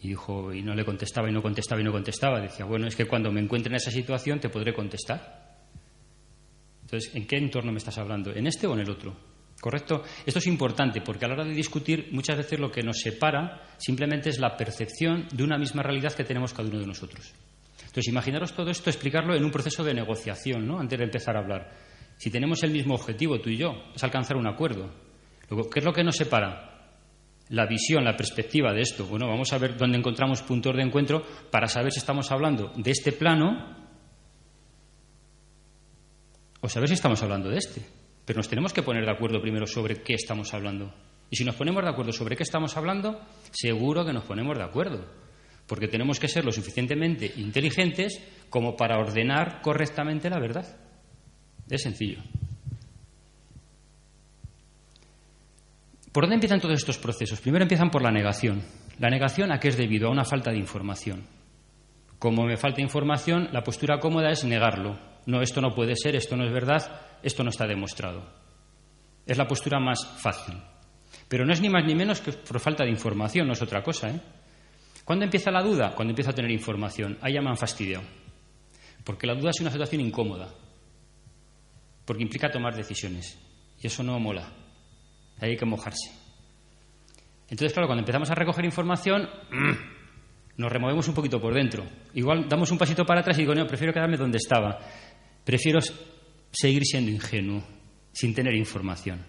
[0.00, 2.96] y dijo, y no le contestaba y no contestaba y no contestaba, decía, bueno, es
[2.96, 5.58] que cuando me encuentre en esa situación te podré contestar.
[6.82, 8.32] Entonces, ¿en qué entorno me estás hablando?
[8.32, 9.14] ¿En este o en el otro?
[9.60, 10.02] ¿Correcto?
[10.26, 13.62] Esto es importante porque a la hora de discutir muchas veces lo que nos separa
[13.78, 17.32] simplemente es la percepción de una misma realidad que tenemos cada uno de nosotros.
[17.80, 20.78] Entonces, imaginaros todo esto, explicarlo en un proceso de negociación, ¿no?
[20.78, 21.70] Antes de empezar a hablar.
[22.16, 24.90] Si tenemos el mismo objetivo, tú y yo, es alcanzar un acuerdo.
[25.72, 26.70] ¿qué es lo que nos separa?
[27.50, 29.06] La visión, la perspectiva de esto.
[29.06, 32.90] Bueno, vamos a ver dónde encontramos puntos de encuentro para saber si estamos hablando de
[32.90, 33.76] este plano
[36.60, 37.82] o saber si estamos hablando de este.
[38.24, 40.92] Pero nos tenemos que poner de acuerdo primero sobre qué estamos hablando.
[41.28, 44.64] Y si nos ponemos de acuerdo sobre qué estamos hablando, seguro que nos ponemos de
[44.64, 45.24] acuerdo
[45.66, 50.76] porque tenemos que ser lo suficientemente inteligentes como para ordenar correctamente la verdad.
[51.68, 52.22] Es sencillo.
[56.12, 57.40] ¿Por dónde empiezan todos estos procesos?
[57.40, 58.62] Primero empiezan por la negación.
[59.00, 60.06] La negación a qué es debido?
[60.06, 61.26] A una falta de información.
[62.20, 64.98] Como me falta información, la postura cómoda es negarlo.
[65.26, 68.30] No, esto no puede ser, esto no es verdad, esto no está demostrado.
[69.26, 70.54] Es la postura más fácil.
[71.28, 73.82] Pero no es ni más ni menos que por falta de información, no es otra
[73.82, 74.10] cosa.
[74.10, 74.20] ¿eh?
[75.04, 75.94] ¿Cuándo empieza la duda?
[75.94, 77.18] Cuando empiezo a tener información.
[77.20, 78.04] Ahí han fastidiado.
[79.04, 80.48] Porque la duda es una situación incómoda.
[82.04, 83.38] Porque implica tomar decisiones.
[83.82, 84.50] Y eso no mola.
[85.40, 86.10] Ahí hay que mojarse.
[87.50, 89.28] Entonces, claro, cuando empezamos a recoger información,
[90.56, 91.84] nos removemos un poquito por dentro.
[92.14, 94.78] Igual damos un pasito para atrás y digo, no, prefiero quedarme donde estaba.
[95.44, 95.80] Prefiero
[96.50, 97.62] seguir siendo ingenuo,
[98.12, 99.24] sin tener información.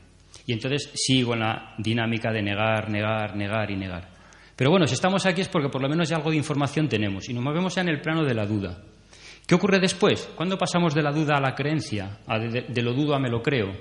[0.46, 4.14] Y entonces sigo en la dinámica de negar, negar, negar y negar.
[4.56, 7.28] Pero bueno, si estamos aquí es porque por lo menos ya algo de información tenemos
[7.28, 8.82] y nos movemos ya en el plano de la duda.
[9.46, 10.30] ¿Qué ocurre después?
[10.36, 12.20] ¿Cuándo pasamos de la duda a la creencia?
[12.28, 13.72] de, lo dudo a me lo creo.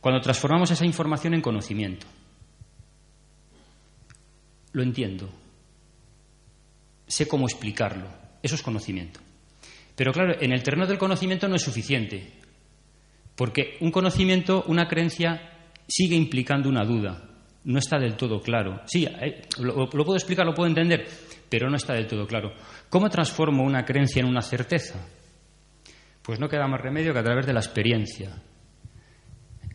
[0.00, 2.06] Cuando transformamos esa información en conocimiento.
[4.72, 5.28] Lo entiendo.
[7.06, 8.08] Sé cómo explicarlo.
[8.42, 9.20] Eso es conocimiento.
[9.94, 12.32] Pero claro, en el terreno del conocimiento no es suficiente.
[13.36, 15.52] Porque un conocimiento, una creencia,
[15.86, 17.29] sigue implicando una duda
[17.64, 18.80] no está del todo claro.
[18.86, 21.06] Sí, eh, lo, puedo explicar, lo puedo entender,
[21.48, 22.52] pero no está del todo claro.
[22.88, 24.98] ¿Cómo transformo una creencia en una certeza?
[26.22, 28.42] Pues no queda más remedio que a través de la experiencia.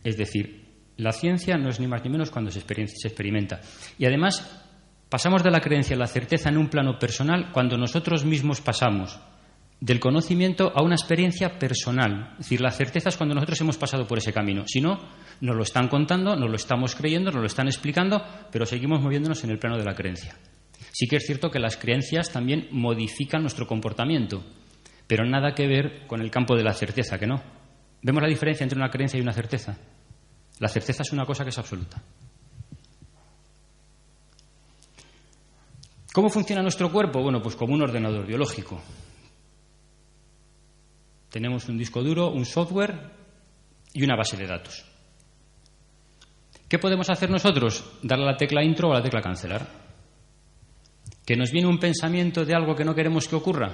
[0.02, 0.64] Es decir,
[0.96, 3.60] la ciencia no es ni más ni menos cuando se, se experimenta.
[3.98, 4.64] Y además,
[5.08, 9.18] pasamos de la creencia a la certeza en un plano personal cuando nosotros mismos pasamos
[9.80, 12.30] del conocimiento a una experiencia personal.
[12.32, 14.64] Es decir, la certeza es cuando nosotros hemos pasado por ese camino.
[14.66, 14.98] Si no,
[15.40, 19.44] nos lo están contando, nos lo estamos creyendo, nos lo están explicando, pero seguimos moviéndonos
[19.44, 20.36] en el plano de la creencia.
[20.92, 24.42] Sí que es cierto que las creencias también modifican nuestro comportamiento,
[25.06, 27.42] pero nada que ver con el campo de la certeza, que no.
[28.02, 29.76] ¿Vemos la diferencia entre una creencia y una certeza?
[30.58, 32.02] La certeza es una cosa que es absoluta.
[36.14, 37.20] ¿Cómo funciona nuestro cuerpo?
[37.20, 38.80] Bueno, pues como un ordenador biológico.
[41.36, 42.94] Tenemos un disco duro, un software
[43.92, 44.86] y una base de datos.
[46.66, 47.84] ¿Qué podemos hacer nosotros?
[48.02, 49.68] Darle a la tecla intro o a la tecla cancelar.
[51.26, 53.68] ¿Que nos viene un pensamiento de algo que no queremos que ocurra?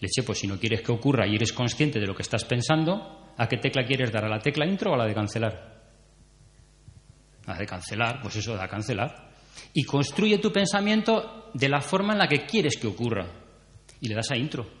[0.00, 3.34] Leche, pues si no quieres que ocurra y eres consciente de lo que estás pensando,
[3.36, 4.24] ¿a qué tecla quieres dar?
[4.24, 5.82] ¿A la tecla intro o a la de cancelar?
[7.44, 9.32] A la de cancelar, pues eso, da cancelar.
[9.74, 13.26] Y construye tu pensamiento de la forma en la que quieres que ocurra.
[14.00, 14.79] Y le das a intro.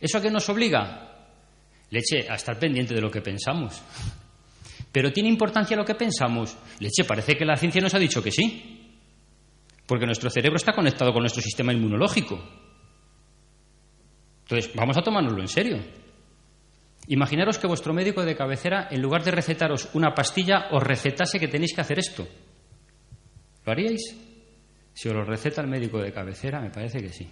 [0.00, 1.28] ¿Eso a qué nos obliga?
[1.90, 3.80] Leche, a estar pendiente de lo que pensamos.
[4.90, 6.56] Pero ¿tiene importancia lo que pensamos?
[6.78, 8.80] Leche, parece que la ciencia nos ha dicho que sí.
[9.86, 12.42] Porque nuestro cerebro está conectado con nuestro sistema inmunológico.
[14.42, 15.78] Entonces, vamos a tomárnoslo en serio.
[17.08, 21.48] Imaginaros que vuestro médico de cabecera, en lugar de recetaros una pastilla, os recetase que
[21.48, 22.26] tenéis que hacer esto.
[23.64, 24.16] ¿Lo haríais?
[24.92, 27.28] Si os lo receta el médico de cabecera, me parece que sí.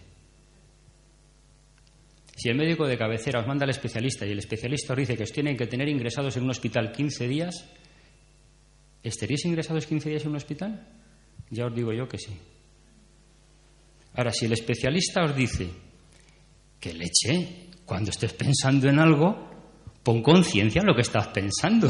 [2.36, 5.24] Si el médico de cabecera os manda al especialista y el especialista os dice que
[5.24, 7.68] os tienen que tener ingresados en un hospital 15 días,
[9.02, 10.88] ¿estaríais ingresados 15 días en un hospital?
[11.50, 12.32] Ya os digo yo que sí.
[14.14, 15.68] Ahora, si el especialista os dice
[16.80, 19.50] que leche, cuando estés pensando en algo,
[20.02, 21.88] pon conciencia en lo que estás pensando.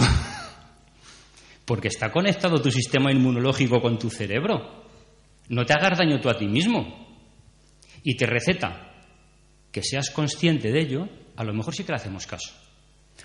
[1.65, 4.83] Porque está conectado tu sistema inmunológico con tu cerebro.
[5.49, 7.09] No te hagas daño tú a ti mismo.
[8.03, 8.92] Y te receta
[9.73, 12.53] que seas consciente de ello, a lo mejor sí que le hacemos caso.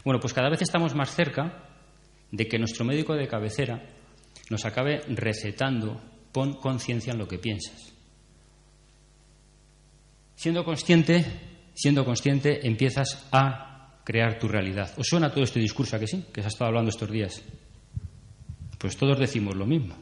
[0.03, 1.67] Bueno, pues cada vez estamos más cerca
[2.31, 3.85] de que nuestro médico de cabecera
[4.49, 7.93] nos acabe recetando, pon conciencia en lo que piensas.
[10.35, 11.25] Siendo consciente,
[11.73, 14.93] siendo consciente, empiezas a crear tu realidad.
[14.97, 16.25] ¿Os suena todo este discurso a que sí?
[16.31, 17.41] Que se ha estado hablando estos días.
[18.77, 19.95] Pues todos decimos lo mismo.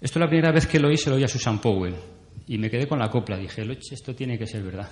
[0.00, 1.94] Esto es la primera vez que lo oí, se lo oí a Susan Powell.
[2.46, 3.36] Y me quedé con la copla.
[3.36, 4.90] Dije, esto tiene que ser verdad.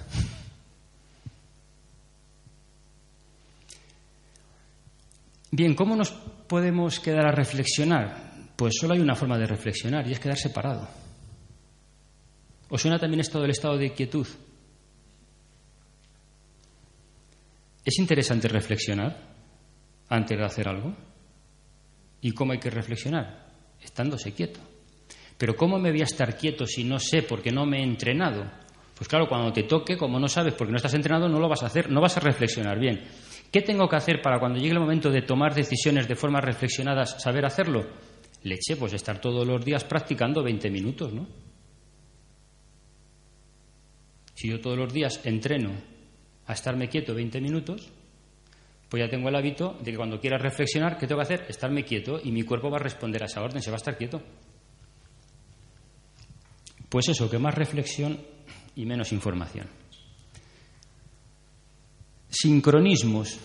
[5.51, 8.31] Bien, ¿cómo nos podemos quedar a reflexionar?
[8.57, 10.89] Pues solo hay una forma de reflexionar y es quedar separado.
[12.69, 14.27] ¿Os suena también esto del estado de quietud?
[17.85, 19.17] Es interesante reflexionar
[20.09, 20.95] antes de hacer algo.
[22.21, 23.49] ¿Y cómo hay que reflexionar?
[23.81, 24.61] Estándose quieto.
[25.41, 28.45] Pero ¿cómo me voy a estar quieto si no sé porque no me he entrenado?
[28.95, 31.63] Pues claro, cuando te toque, como no sabes porque no estás entrenado, no lo vas
[31.63, 33.01] a hacer, no vas a reflexionar bien.
[33.51, 37.23] ¿Qué tengo que hacer para cuando llegue el momento de tomar decisiones de forma reflexionadas,
[37.23, 37.87] saber hacerlo?
[38.43, 41.27] Leche, pues estar todos los días practicando 20 minutos, ¿no?
[44.35, 45.71] Si yo todos los días entreno
[46.47, 47.91] a estarme quieto 20 minutos,
[48.91, 51.47] pues ya tengo el hábito de que cuando quiera reflexionar, ¿qué tengo que hacer?
[51.49, 53.97] Estarme quieto y mi cuerpo va a responder a esa orden, se va a estar
[53.97, 54.23] quieto.
[56.91, 58.21] Pues eso, que más reflexión
[58.75, 59.69] y menos información.
[62.29, 63.39] Sincronismos.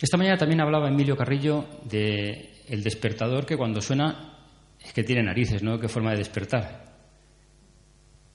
[0.00, 4.38] Esta mañana también hablaba Emilio Carrillo de el despertador que cuando suena
[4.80, 5.78] es que tiene narices, ¿no?
[5.78, 6.92] Qué forma de despertar.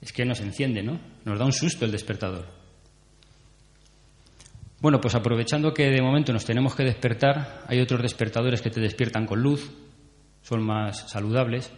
[0.01, 0.99] Es que nos enciende, ¿no?
[1.25, 2.45] Nos da un susto el despertador.
[4.79, 8.79] Bueno, pues aprovechando que de momento nos tenemos que despertar, hay otros despertadores que te
[8.79, 9.71] despiertan con luz,
[10.41, 11.71] son más saludables.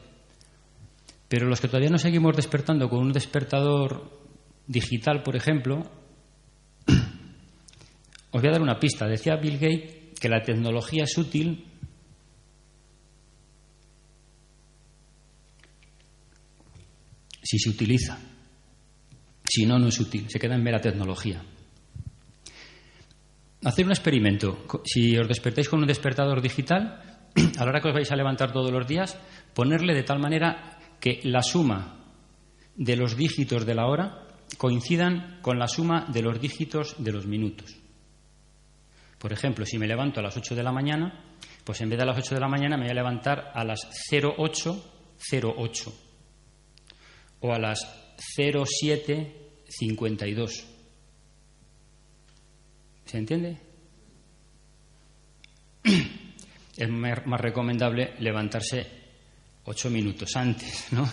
[1.30, 4.20] Pero los que todavía no seguimos despertando con un despertador
[4.66, 5.84] digital, por ejemplo,
[8.32, 9.08] os voy a dar una pista.
[9.08, 11.66] Decía Bill Gates que la tecnología es útil
[17.44, 18.18] si se utiliza.
[19.48, 20.28] Si no, no es útil.
[20.30, 21.44] Se queda en mera tecnología.
[23.64, 24.66] Hacer un experimento.
[24.84, 28.52] Si os despertáis con un despertador digital, a la hora que os vais a levantar
[28.52, 29.16] todos los días,
[29.54, 31.96] ponerle de tal manera que la suma
[32.76, 37.28] de los dígitos de la hora coincidan con la suma de los dígitos de los
[37.28, 37.76] minutos.
[39.18, 41.26] Por ejemplo, si me levanto a las 8 de la mañana,
[41.64, 43.66] pues en vez de a las 8 de la mañana me voy a levantar a
[43.66, 45.94] las 0808
[47.42, 50.66] o a las 0752.
[53.06, 53.58] ¿Se entiende?
[56.78, 58.99] Es más recomendable levantarse
[59.66, 61.10] ocho minutos antes, ¿no?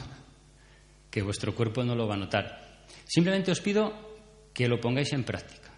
[1.11, 2.85] Que vuestro cuerpo no lo va a notar.
[3.05, 3.93] Simplemente os pido
[4.53, 5.73] que lo pongáis en práctica.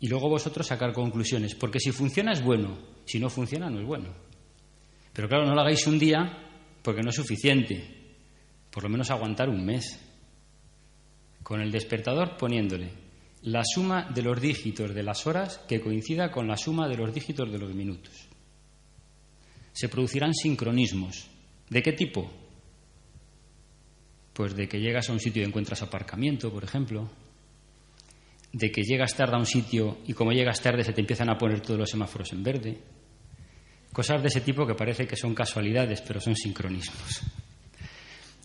[0.00, 3.86] Y luego vosotros sacar conclusiones, porque si funciona es bueno, si no funciona no es
[3.86, 4.08] bueno.
[5.12, 6.48] Pero claro, no lo hagáis un día
[6.82, 8.16] porque no es suficiente.
[8.70, 10.00] Por lo menos aguantar un mes.
[11.42, 12.90] Con el despertador poniéndole
[13.42, 17.12] la suma de los dígitos de las horas que coincida con la suma de los
[17.12, 18.29] dígitos de los minutos
[19.72, 21.28] se producirán sincronismos.
[21.68, 22.30] ¿De qué tipo?
[24.32, 27.10] Pues de que llegas a un sitio y encuentras aparcamiento, por ejemplo,
[28.52, 31.38] de que llegas tarde a un sitio y como llegas tarde se te empiezan a
[31.38, 32.80] poner todos los semáforos en verde.
[33.92, 37.22] Cosas de ese tipo que parece que son casualidades, pero son sincronismos.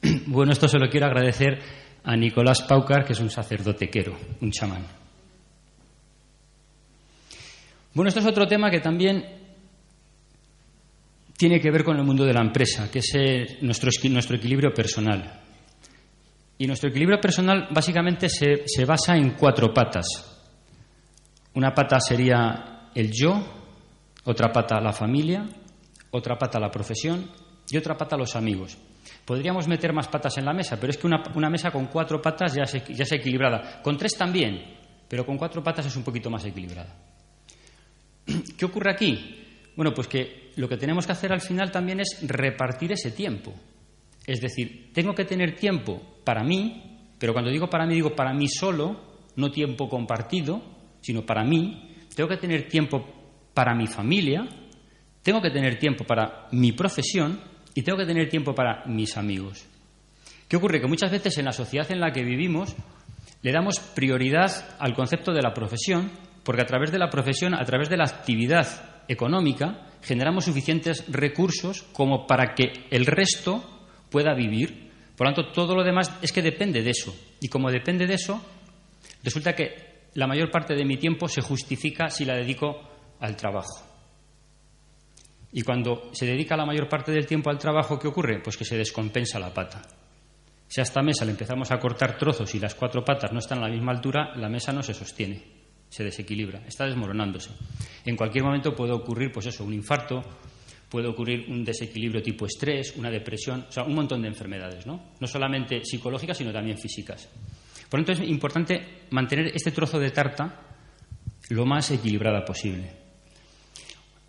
[0.28, 1.60] Bueno, esto se lo quiero agradecer
[2.04, 4.86] a Nicolás Paucar, que es un sacerdote quero, un chamán.
[7.94, 9.45] Bueno, esto es otro tema que también
[11.38, 14.74] tiene que ver con el mundo de la empresa, que es eh, nuestro, nuestro equilibrio
[14.74, 15.42] personal.
[16.58, 20.06] Y nuestro equilibrio personal básicamente se, se basa en cuatro patas.
[21.54, 23.44] Una pata sería el yo,
[24.24, 25.46] otra pata la familia,
[26.12, 27.30] otra pata la profesión
[27.70, 28.78] y otra pata los amigos.
[29.26, 32.54] Podríamos meter más patas en la mesa, pero es que una, mesa con cuatro patas
[32.54, 33.82] ya es, ya es equilibrada.
[33.82, 34.78] Con tres también,
[35.10, 36.96] pero con cuatro patas es un poquito más equilibrada.
[38.58, 39.72] ¿Qué ocurre aquí?
[39.76, 43.54] Bueno, pues que lo que tenemos que hacer al final también es repartir ese tiempo.
[44.26, 48.34] Es decir, tengo que tener tiempo para mí, pero cuando digo para mí digo para
[48.34, 50.62] mí solo, no tiempo compartido,
[51.02, 51.92] sino para mí.
[52.16, 53.06] Tengo que tener tiempo
[53.54, 54.48] para mi familia,
[55.22, 57.40] tengo que tener tiempo para mi profesión
[57.74, 59.66] y tengo que tener tiempo para mis amigos.
[60.48, 60.80] ¿Qué ocurre?
[60.80, 62.76] Que muchas veces en la sociedad en la que vivimos
[63.42, 66.12] le damos prioridad al concepto de la profesión,
[66.44, 71.84] porque a través de la profesión, a través de la actividad económica, generamos suficientes recursos
[71.92, 73.64] como para que el resto
[74.12, 74.92] pueda vivir.
[75.18, 77.16] Por lo tanto, todo lo demás es que depende de eso.
[77.42, 78.40] Y como depende de eso,
[79.24, 82.82] resulta que la mayor parte de mi tiempo se justifica si la dedico
[83.20, 83.84] al trabajo.
[85.52, 88.42] Y cuando se dedica la mayor parte del tiempo al trabajo, ¿qué ocurre?
[88.44, 89.82] Pues que se descompensa la pata.
[90.68, 93.60] Si a esta mesa le empezamos a cortar trozos y las cuatro patas no están
[93.60, 95.55] a la misma altura, la mesa no se sostiene
[95.96, 97.52] se desequilibra, está desmoronándose.
[98.04, 100.22] En cualquier momento puede ocurrir, pues eso, un infarto,
[100.90, 105.14] puede ocurrir un desequilibrio tipo estrés, una depresión, o sea, un montón de enfermedades, ¿no?
[105.18, 107.30] No solamente psicológicas, sino también físicas.
[107.90, 110.64] Por lo tanto, es importante mantener este trozo de tarta
[111.52, 112.92] lo más equilibrada posible.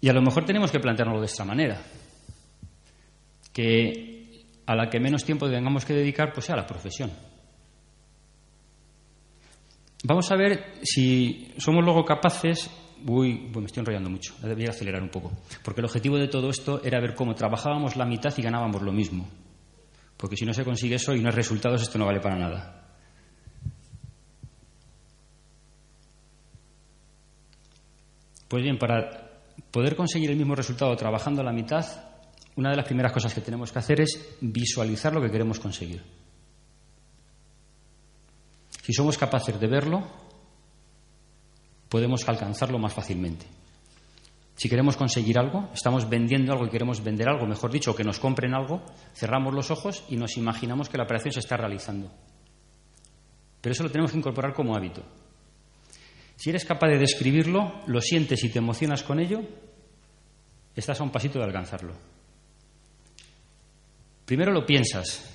[0.00, 1.82] Y a lo mejor tenemos que plantearlo de esta manera,
[3.52, 7.10] que a la que menos tiempo tengamos que dedicar, pues sea la profesión.
[10.04, 12.70] Vamos a ver si somos luego capaces.
[13.06, 15.32] Uy, me estoy enrollando mucho, debería acelerar un poco.
[15.62, 18.92] Porque el objetivo de todo esto era ver cómo trabajábamos la mitad y ganábamos lo
[18.92, 19.28] mismo.
[20.16, 22.86] Porque si no se consigue eso y no hay resultados, esto no vale para nada.
[28.48, 31.84] Pues bien, para poder conseguir el mismo resultado trabajando la mitad,
[32.54, 36.02] una de las primeras cosas que tenemos que hacer es visualizar lo que queremos conseguir.
[38.86, 40.06] Si somos capaces de verlo,
[41.88, 43.44] podemos alcanzarlo más fácilmente.
[44.54, 48.20] Si queremos conseguir algo, estamos vendiendo algo y queremos vender algo, mejor dicho, que nos
[48.20, 52.12] compren algo, cerramos los ojos y nos imaginamos que la operación se está realizando.
[53.60, 55.02] Pero eso lo tenemos que incorporar como hábito.
[56.36, 59.40] Si eres capaz de describirlo, lo sientes y te emocionas con ello,
[60.76, 61.94] estás a un pasito de alcanzarlo.
[64.24, 65.28] Primero lo piensas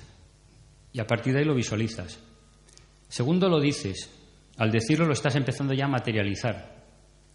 [0.90, 2.31] y a partir de ahí lo visualizas.
[3.12, 4.08] Segundo, lo dices.
[4.56, 6.82] Al decirlo lo estás empezando ya a materializar,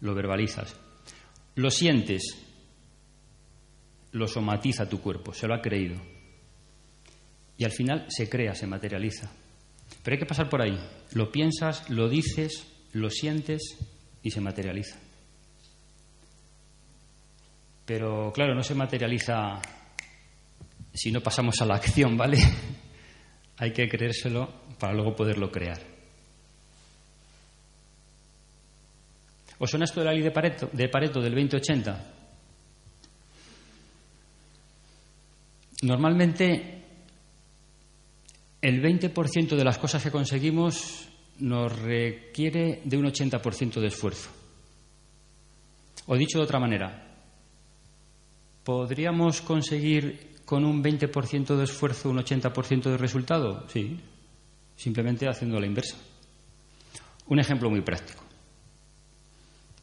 [0.01, 0.75] lo verbalizas.
[1.53, 2.35] Lo sientes,
[4.11, 6.01] lo somatiza tu cuerpo, se lo ha creído.
[7.59, 9.31] Y al final se crea, se materializa.
[10.01, 10.79] Pero hay que pasar por ahí.
[11.13, 13.77] Lo piensas, lo dices, lo sientes
[14.23, 14.97] y se materializa.
[17.85, 19.61] Pero claro, no se materializa
[20.91, 22.39] si no pasamos a la acción, ¿vale?
[23.57, 24.49] hay que creérselo
[24.79, 25.79] para luego poderlo crear.
[29.59, 32.13] ¿Os suena esto de la ley de Pareto, de Pareto del 2080?
[35.81, 36.83] Normalmente
[38.61, 41.07] el 20% de las cosas que conseguimos
[41.39, 44.29] nos requiere de un 80% de esfuerzo.
[46.07, 47.05] O dicho de otra manera,
[48.63, 53.67] ¿podríamos conseguir con un 20% de esfuerzo un 80% de resultado?
[53.67, 53.99] Sí,
[54.77, 55.97] simplemente haciendo la inversa.
[57.25, 58.23] Un ejemplo muy práctico.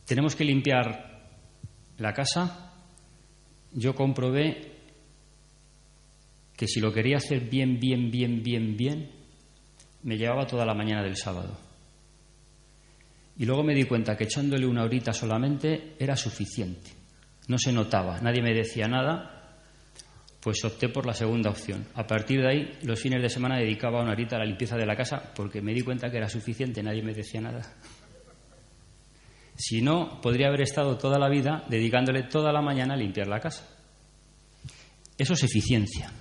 [0.06, 1.28] Tenemos que limpiar
[1.98, 2.72] la casa.
[3.74, 4.72] Yo comprobé
[6.56, 9.10] que si lo quería hacer bien, bien, bien, bien, bien,
[10.02, 11.58] me llevaba toda la mañana del sábado.
[13.36, 16.90] Y luego me di cuenta que echándole una horita solamente era suficiente.
[17.48, 19.33] No se notaba, nadie me decía nada
[20.44, 21.86] pues opté por la segunda opción.
[21.94, 24.84] A partir de ahí, los fines de semana dedicaba una horita a la limpieza de
[24.84, 27.62] la casa porque me di cuenta que era suficiente, nadie me decía nada.
[29.56, 33.40] Si no, podría haber estado toda la vida dedicándole toda la mañana a limpiar la
[33.40, 33.66] casa.
[35.16, 36.12] Eso es eficiencia.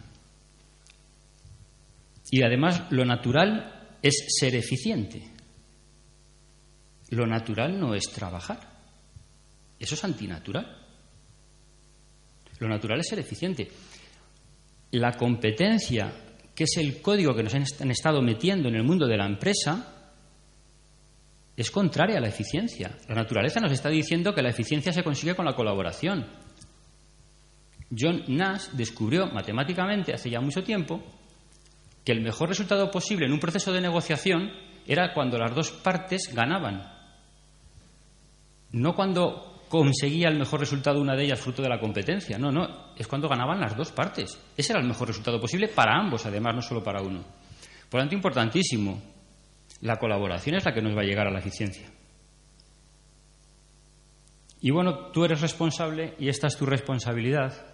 [2.31, 5.21] Y además, lo natural es ser eficiente.
[7.09, 8.71] Lo natural no es trabajar.
[9.77, 10.77] Eso es antinatural.
[12.59, 13.69] Lo natural es ser eficiente
[14.93, 16.13] la competencia,
[16.55, 19.93] que es el código que nos han estado metiendo en el mundo de la empresa,
[21.55, 22.97] es contraria a la eficiencia.
[23.07, 26.27] La naturaleza nos está diciendo que la eficiencia se consigue con la colaboración.
[27.97, 31.03] John Nash descubrió matemáticamente hace ya mucho tiempo
[32.03, 34.51] que el mejor resultado posible en un proceso de negociación
[34.87, 36.83] era cuando las dos partes ganaban.
[38.71, 42.37] No cuando conseguía el mejor resultado una de ellas fruto de la competencia.
[42.37, 44.39] No, no, es cuando ganaban las dos partes.
[44.55, 47.23] Ese era el mejor resultado posible para ambos, además, no solo para uno.
[47.89, 49.01] Por lo tanto, importantísimo,
[49.81, 51.87] la colaboración es la que nos va a llegar a la eficiencia.
[54.61, 57.65] Y bueno, tú eres responsable y esta es tu responsabilidad.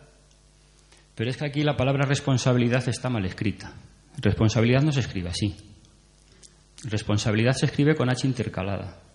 [1.15, 3.73] Pero es que aquí la palabra responsabilidad está mal escrita.
[4.21, 5.53] Responsabilidad no se escribe así.
[6.85, 9.08] Responsabilidad se escribe con H intercalada.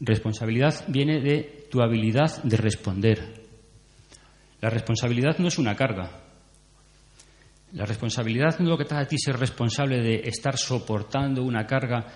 [0.00, 3.42] Responsabilidad viene de tu habilidad de responder.
[4.60, 6.22] La responsabilidad no es una carga.
[7.72, 11.42] La responsabilidad no es lo que te da a ti ser responsable de estar soportando
[11.42, 12.06] una carga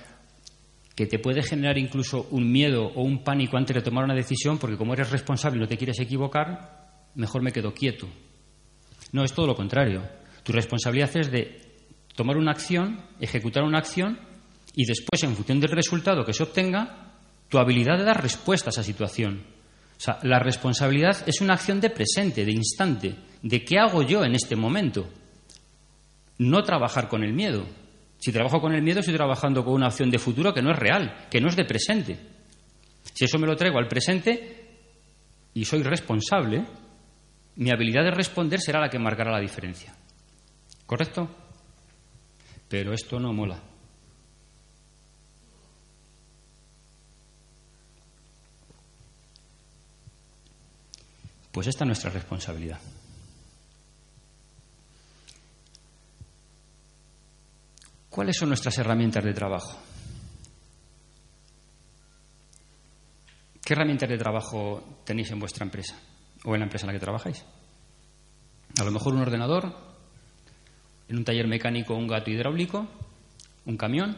[0.95, 4.59] que te puede generar incluso un miedo o un pánico antes de tomar una decisión,
[4.59, 8.07] porque como eres responsable y no te quieres equivocar, mejor me quedo quieto.
[9.13, 10.03] No, es todo lo contrario.
[10.43, 11.61] Tu responsabilidad es de
[12.15, 14.19] tomar una acción, ejecutar una acción
[14.75, 17.10] y después, en función del resultado que se obtenga,
[17.51, 19.43] tu habilidad de dar respuesta a esa situación.
[19.99, 24.25] O sea, la responsabilidad es una acción de presente, de instante, de qué hago yo
[24.25, 25.11] en este momento.
[26.39, 27.67] No trabajar con el miedo.
[28.19, 30.79] Si trabajo con el miedo, estoy trabajando con una opción de futuro que no es
[30.79, 32.19] real, que no es de presente.
[33.13, 34.69] Si eso me lo traigo al presente
[35.53, 36.65] y soy responsable,
[37.57, 39.93] mi habilidad de responder será la que marcará la diferencia.
[40.87, 41.29] ¿Correcto?
[42.69, 43.70] Pero esto no mola.
[51.53, 52.81] Pues esta es nuestra responsabilidad.
[58.09, 59.79] ¿Cuáles son nuestras herramientas de trabajo?
[63.65, 65.97] ¿Qué herramientas de trabajo tenéis en vuestra empresa
[66.45, 67.45] o en la empresa en la que trabajáis?
[68.81, 69.75] A lo mejor un ordenador,
[71.09, 72.89] en un taller mecánico un gato hidráulico,
[73.67, 74.17] un camión,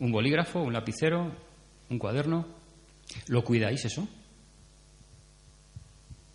[0.00, 1.30] un bolígrafo, un lapicero,
[1.90, 2.46] un cuaderno.
[3.28, 4.08] ¿Lo cuidáis eso?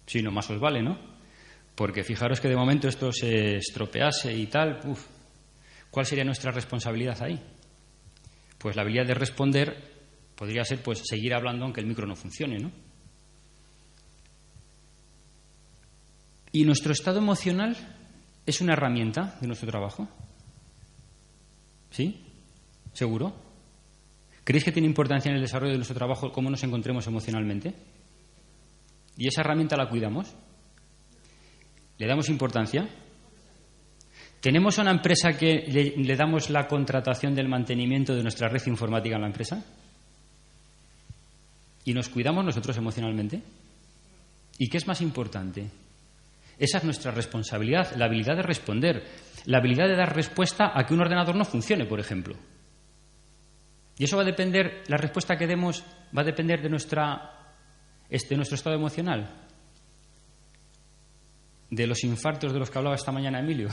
[0.05, 0.97] Si no, más os vale, ¿no?
[1.75, 5.05] Porque fijaros que de momento esto se estropease y tal, uf,
[5.89, 7.39] ¿cuál sería nuestra responsabilidad ahí?
[8.57, 9.95] Pues la habilidad de responder
[10.35, 12.71] podría ser pues seguir hablando aunque el micro no funcione, ¿no?
[16.51, 17.75] ¿Y nuestro estado emocional
[18.45, 20.07] es una herramienta de nuestro trabajo?
[21.91, 22.23] ¿Sí?
[22.93, 23.35] ¿Seguro?
[24.45, 27.73] ¿Creéis que tiene importancia en el desarrollo de nuestro trabajo cómo nos encontremos emocionalmente?
[29.17, 30.33] ¿Y esa herramienta la cuidamos?
[31.97, 32.87] ¿Le damos importancia?
[34.41, 39.21] ¿Tenemos una empresa que le, damos la contratación del mantenimiento de nuestra red informática en
[39.21, 39.63] la empresa?
[41.85, 43.41] ¿Y nos cuidamos nosotros emocionalmente?
[44.57, 45.67] ¿Y qué es más importante?
[46.59, 49.03] Esa es nuestra responsabilidad, la habilidad de responder,
[49.45, 52.35] la habilidad de dar respuesta a que un ordenador no funcione, por ejemplo.
[53.97, 55.83] Y eso va a depender, la respuesta que demos
[56.15, 57.44] va a depender de nuestra
[58.09, 59.45] este nuestro estado emocional,
[61.69, 63.69] de los infartos de los que hablaba esta mañana Emilio,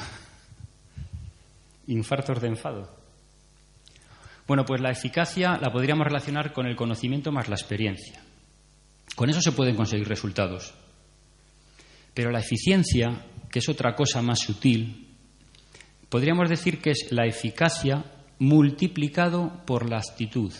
[1.86, 3.02] infartos de enfado.
[4.46, 8.22] Bueno, pues la eficacia la podríamos relacionar con el conocimiento más la experiencia.
[9.14, 10.74] Con eso se pueden conseguir resultados.
[12.14, 15.08] Pero la eficiencia, que es otra cosa más sutil,
[16.08, 18.04] podríamos decir que es la eficacia
[18.38, 20.52] multiplicado por la actitud.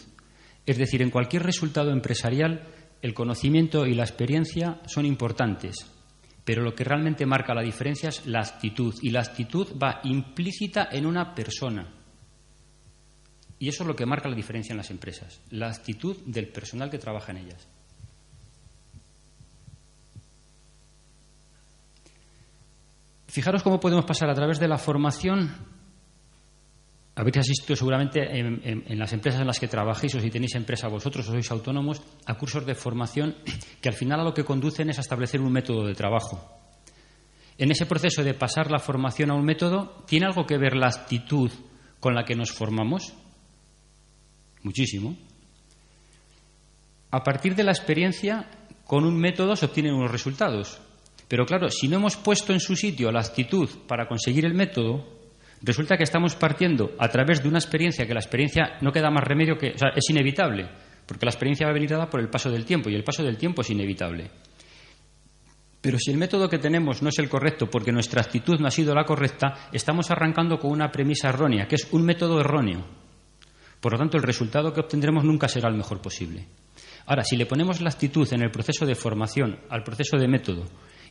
[0.64, 2.68] Es decir, en cualquier resultado empresarial
[3.02, 5.74] el conocimiento y la experiencia son importantes,
[6.44, 10.88] pero lo que realmente marca la diferencia es la actitud, y la actitud va implícita
[10.90, 11.92] en una persona.
[13.58, 16.90] Y eso es lo que marca la diferencia en las empresas, la actitud del personal
[16.90, 17.68] que trabaja en ellas.
[23.26, 25.71] Fijaros cómo podemos pasar a través de la formación
[27.14, 31.28] habéis asistido seguramente en, las empresas en las que trabajéis o si tenéis empresa vosotros
[31.28, 33.36] o sois autónomos a cursos de formación
[33.82, 36.40] que al final a lo que conducen es a establecer un método de trabajo.
[37.58, 40.88] En ese proceso de pasar la formación a un método, ¿tiene algo que ver la
[40.88, 41.52] actitud
[42.00, 43.12] con la que nos formamos?
[44.62, 45.16] Muchísimo.
[47.10, 48.48] A partir de la experiencia,
[48.86, 50.80] con un método se obtienen unos resultados.
[51.28, 55.21] Pero claro, si no hemos puesto en su sitio la actitud para conseguir el método,
[55.62, 59.22] Resulta que estamos partiendo a través de una experiencia que la experiencia no queda más
[59.22, 59.70] remedio que.
[59.70, 60.68] O sea, es inevitable,
[61.06, 63.22] porque la experiencia va a venir dada por el paso del tiempo y el paso
[63.22, 64.30] del tiempo es inevitable.
[65.80, 68.70] Pero si el método que tenemos no es el correcto porque nuestra actitud no ha
[68.70, 72.84] sido la correcta, estamos arrancando con una premisa errónea, que es un método erróneo.
[73.80, 76.46] Por lo tanto, el resultado que obtendremos nunca será el mejor posible.
[77.06, 80.64] Ahora, si le ponemos la actitud en el proceso de formación al proceso de método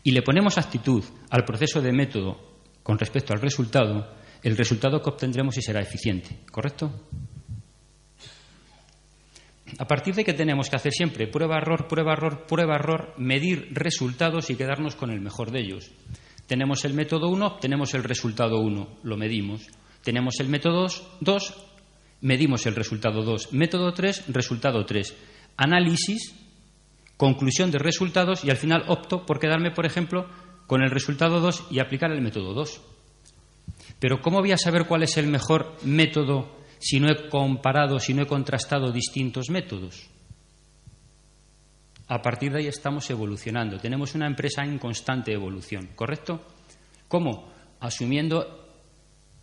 [0.04, 2.38] y le ponemos actitud al proceso de método
[2.82, 6.92] con respecto al resultado, el resultado que obtendremos sí será eficiente, ¿correcto?
[9.78, 13.70] A partir de que tenemos que hacer siempre prueba, error, prueba, error, prueba, error, medir
[13.72, 15.92] resultados y quedarnos con el mejor de ellos.
[16.48, 19.68] Tenemos el método 1, tenemos el resultado 1, lo medimos.
[20.04, 20.88] Tenemos el método
[21.22, 21.54] 2,
[22.22, 23.54] medimos el resultado 2.
[23.54, 25.16] Método 3, resultado 3.
[25.56, 26.36] Análisis,
[27.16, 30.28] conclusión de resultados y al final opto por quedarme, por ejemplo,
[30.68, 32.82] con el resultado 2 y aplicar el método 2.
[34.02, 38.16] Pero ¿cómo voy a saber cuál es el mejor método si no he comparado, si
[38.16, 40.10] no he contrastado distintos métodos?
[42.08, 43.78] A partir de ahí estamos evolucionando.
[43.78, 46.42] Tenemos una empresa en constante evolución, ¿correcto?
[47.08, 47.54] ¿Cómo?
[47.80, 48.68] Asumiendo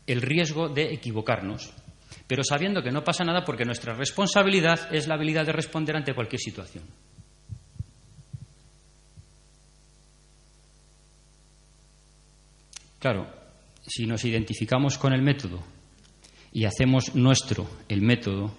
[0.09, 1.73] el riesgo de equivocarnos,
[2.27, 6.15] pero sabiendo que no pasa nada porque nuestra responsabilidad es la habilidad de responder ante
[6.15, 6.83] cualquier situación.
[12.99, 13.38] Claro,
[13.89, 15.61] si nos identificamos con el método
[16.53, 18.55] y hacemos nuestro el método,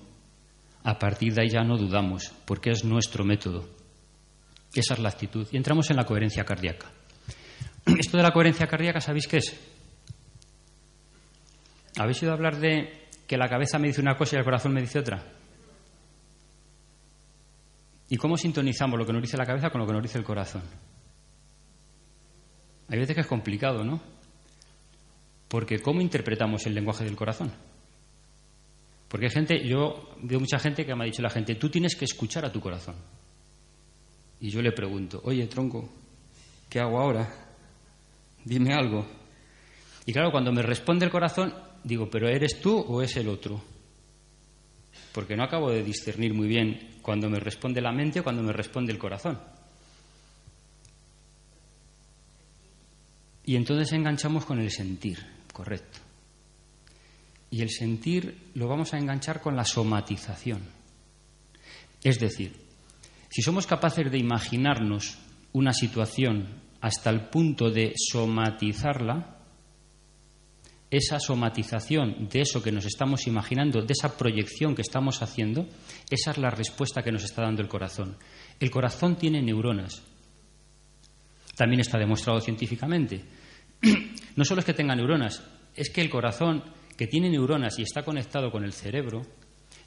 [0.83, 3.69] a partir de ahí ya no dudamos, porque es nuestro método.
[4.73, 5.47] Esa es la actitud.
[5.51, 6.91] Y entramos en la coherencia cardíaca.
[7.85, 9.59] Esto de la coherencia cardíaca, ¿sabéis qué es?
[11.97, 14.81] ¿Habéis oído hablar de que la cabeza me dice una cosa y el corazón me
[14.81, 15.23] dice otra?
[18.09, 20.23] ¿Y cómo sintonizamos lo que nos dice la cabeza con lo que nos dice el
[20.23, 20.63] corazón?
[22.87, 24.18] Hay veces que es complicado, ¿no?
[25.49, 27.51] Porque ¿cómo interpretamos el lenguaje del corazón?
[29.09, 31.95] Porque hay gente, yo veo mucha gente que me ha dicho la gente, tú tienes
[31.95, 32.95] que escuchar a tu corazón.
[34.39, 35.89] Y yo le pregunto, oye, tronco,
[36.69, 37.27] ¿qué hago ahora?
[38.45, 39.05] Dime algo.
[40.05, 43.59] Y claro, cuando me responde el corazón, digo, ¿pero eres tú o es el otro?
[45.11, 48.53] Porque no acabo de discernir muy bien cuando me responde la mente o cuando me
[48.53, 49.39] responde el corazón.
[53.43, 55.99] Y entonces enganchamos con el sentir correcto.
[57.51, 60.61] Y el sentir lo vamos a enganchar con la somatización.
[62.01, 62.55] Es decir,
[63.29, 65.17] si somos capaces de imaginarnos
[65.51, 69.35] una situación hasta el punto de somatizarla,
[70.89, 75.67] esa somatización de eso que nos estamos imaginando, de esa proyección que estamos haciendo,
[76.09, 78.15] esa es la respuesta que nos está dando el corazón.
[78.61, 80.01] El corazón tiene neuronas.
[81.57, 83.38] También está demostrado científicamente
[84.35, 85.43] no solo es que tenga neuronas,
[85.75, 86.63] es que el corazón,
[86.97, 89.21] que tiene neuronas y está conectado con el cerebro,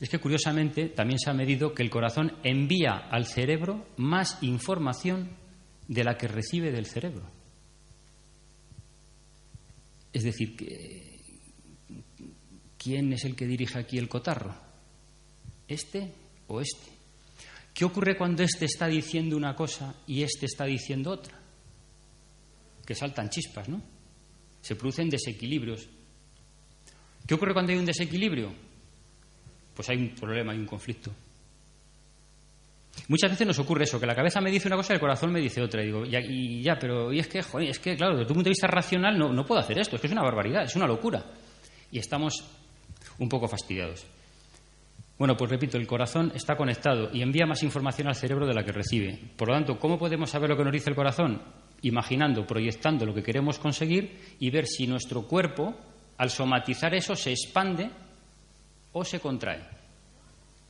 [0.01, 5.31] es que curiosamente también se ha medido que el corazón envía al cerebro más información
[5.87, 7.31] de la que recibe del cerebro.
[10.13, 10.57] Es decir,
[12.77, 14.55] ¿quién es el que dirige aquí el cotarro?
[15.69, 16.13] ¿Este
[16.49, 16.91] o este?
[17.73, 21.42] ¿Qué ocurre cuando este está diciendo una cosa y este está diciendo otra?
[22.95, 23.83] Saltan chispas, ¿no?
[24.61, 25.89] Se producen desequilibrios.
[27.27, 28.53] ¿Qué ocurre cuando hay un desequilibrio?
[29.75, 31.13] Pues hay un problema, hay un conflicto.
[33.09, 35.33] Muchas veces nos ocurre eso, que la cabeza me dice una cosa y el corazón
[35.33, 35.83] me dice otra.
[35.83, 38.35] Y digo, ya, y ya, pero y es que, joder, es que, claro, desde tu
[38.35, 40.77] punto de vista racional no, no puedo hacer esto, es que es una barbaridad, es
[40.77, 41.25] una locura.
[41.91, 42.45] Y estamos
[43.19, 44.07] un poco fastidiados.
[45.19, 48.65] Bueno, pues repito, el corazón está conectado y envía más información al cerebro de la
[48.65, 49.19] que recibe.
[49.37, 51.41] Por lo tanto, ¿cómo podemos saber lo que nos dice el corazón?
[51.83, 55.75] Imaginando, proyectando lo que queremos conseguir y ver si nuestro cuerpo,
[56.19, 57.91] al somatizar eso, se expande
[58.93, 59.61] o se contrae.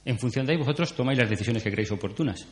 [0.04, 2.46] En función de ahí vosotros tomáis las decisiones que creéis oportunas.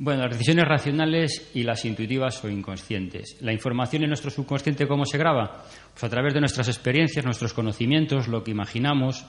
[0.00, 3.36] Bueno, las decisiones racionales y las intuitivas o inconscientes.
[3.40, 5.64] La información en nuestro subconsciente, ¿cómo se graba?
[5.92, 9.26] Pues a través de nuestras experiencias, nuestros conocimientos, lo que imaginamos,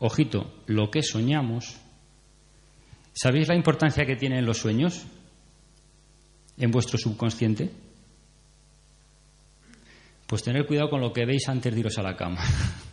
[0.00, 1.76] ojito, lo que soñamos,
[3.14, 5.06] ¿Sabéis la importancia que tienen los sueños
[6.56, 7.70] en vuestro subconsciente?
[10.26, 12.42] Pues tener cuidado con lo que veis antes de iros a la cama.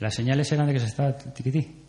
[0.00, 1.82] Las señales eran de que se está tiquití.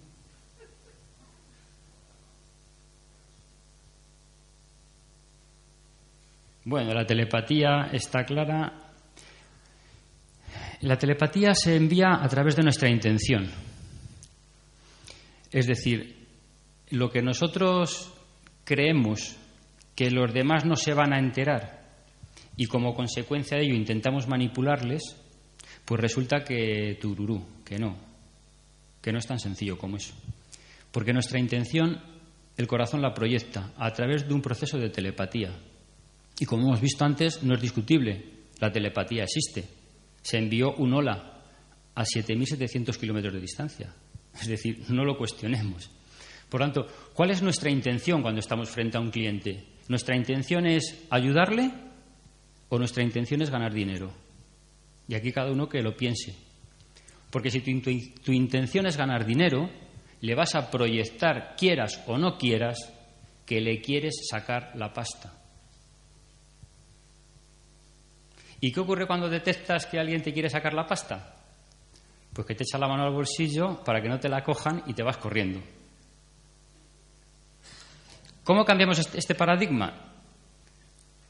[6.63, 8.84] Bueno, la telepatía está clara
[10.81, 13.49] la telepatía se envía a través de nuestra intención.
[15.51, 16.27] Es decir,
[16.89, 18.13] lo que nosotros
[18.63, 19.37] creemos
[19.95, 21.85] que los demás no se van a enterar
[22.57, 25.15] y como consecuencia de ello intentamos manipularles,
[25.85, 27.97] pues resulta que tururú, que no,
[29.01, 30.13] que no es tan sencillo como eso.
[30.91, 32.01] Porque nuestra intención,
[32.57, 35.57] el corazón la proyecta a través de un proceso de telepatía.
[36.39, 38.25] Y como hemos visto antes, no es discutible,
[38.59, 39.74] la telepatía existe
[40.25, 41.33] se envió un hola
[41.93, 43.93] a 7.700 kilómetros de distancia.
[44.33, 45.91] Es decir, no lo cuestionemos.
[46.49, 49.63] Por tanto, ¿cuál es nuestra intención cuando estamos frente a un cliente?
[49.87, 51.71] ¿Nuestra intención es ayudarle
[52.69, 54.11] o nuestra intención es ganar dinero?
[55.07, 56.35] Y aquí cada uno que lo piense.
[57.29, 59.69] Porque si tu intención es ganar dinero,
[60.21, 62.79] le vas a proyectar, quieras o no quieras,
[63.45, 65.44] que le quieres sacar la pasta.
[68.61, 71.35] ¿Y qué ocurre cuando detectas que alguien te quiere sacar la pasta?
[72.33, 74.93] Pues que te echa la mano al bolsillo para que no te la cojan y
[74.93, 75.61] te vas corriendo.
[78.43, 80.13] ¿Cómo cambiamos este, este paradigma?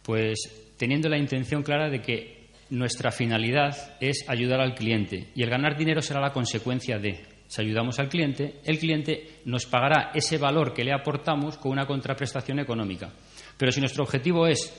[0.03, 5.49] Pues teniendo la intención clara de que nuestra finalidad es ayudar al cliente y el
[5.49, 7.36] ganar dinero será la consecuencia de.
[7.47, 11.86] Si ayudamos al cliente, el cliente nos pagará ese valor que le aportamos con una
[11.86, 13.11] contraprestación económica.
[13.55, 14.73] Pero si nuestro objetivo es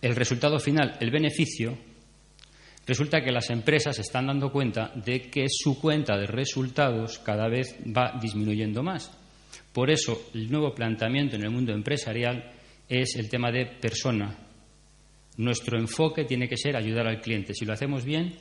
[0.00, 1.76] el resultado final, el beneficio,
[2.86, 7.76] resulta que las empresas están dando cuenta de que su cuenta de resultados cada vez
[7.84, 9.10] va disminuyendo más.
[9.72, 12.52] Por eso, el nuevo planteamiento en el mundo empresarial
[12.88, 14.36] es el tema de persona.
[15.36, 17.54] Nuestro enfoque tiene que ser ayudar al cliente.
[17.54, 18.36] Si lo hacemos bien,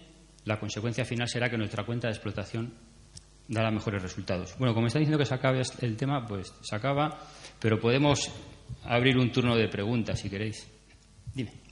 [0.45, 2.73] la consecuencia final será que nuestra cuenta de explotación
[3.47, 4.55] dará mejores resultados.
[4.57, 7.19] Bueno, como está diciendo que se acabe el tema, pues se acaba,
[7.59, 8.31] pero podemos
[8.83, 10.76] abrir un turno de preguntas si queréis.
[11.37, 11.66] Dime.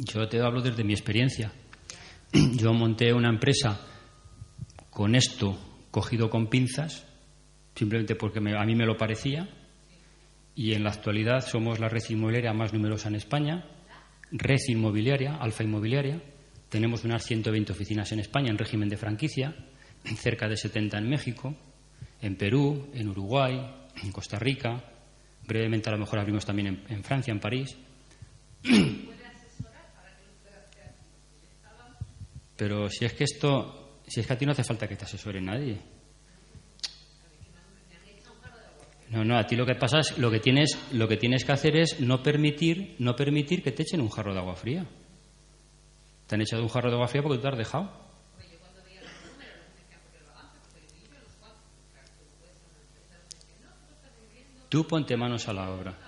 [0.00, 1.50] Yo te hablo desde mi experiencia.
[2.32, 3.80] Yo monté una empresa
[4.90, 5.58] con esto
[5.90, 7.04] cogido con pinzas,
[7.74, 9.48] simplemente porque a mí me lo parecía,
[10.54, 13.64] y en la actualidad somos la red inmobiliaria más numerosa en España,
[14.30, 16.22] red inmobiliaria, alfa inmobiliaria.
[16.68, 19.56] Tenemos unas 120 oficinas en España en régimen de franquicia,
[20.04, 21.56] cerca de 70 en México,
[22.20, 23.68] en Perú, en Uruguay,
[24.00, 24.80] en Costa Rica.
[25.44, 27.76] Brevemente a lo mejor abrimos también en, en Francia, en París.
[32.58, 35.04] Pero si es que esto, si es que a ti no hace falta que te
[35.04, 35.78] asesore nadie.
[39.10, 41.52] No, no, a ti lo que pasa es, lo que tienes, lo que tienes que
[41.52, 44.84] hacer es no permitir, no permitir que te echen un jarro de agua fría.
[46.26, 48.08] Te han echado un jarro de agua fría porque tú te has dejado.
[54.68, 56.07] Tú ponte manos a la obra.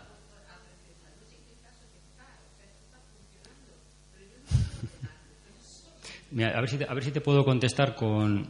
[6.38, 8.48] A, ver si te, a ver si te puedo contestar con,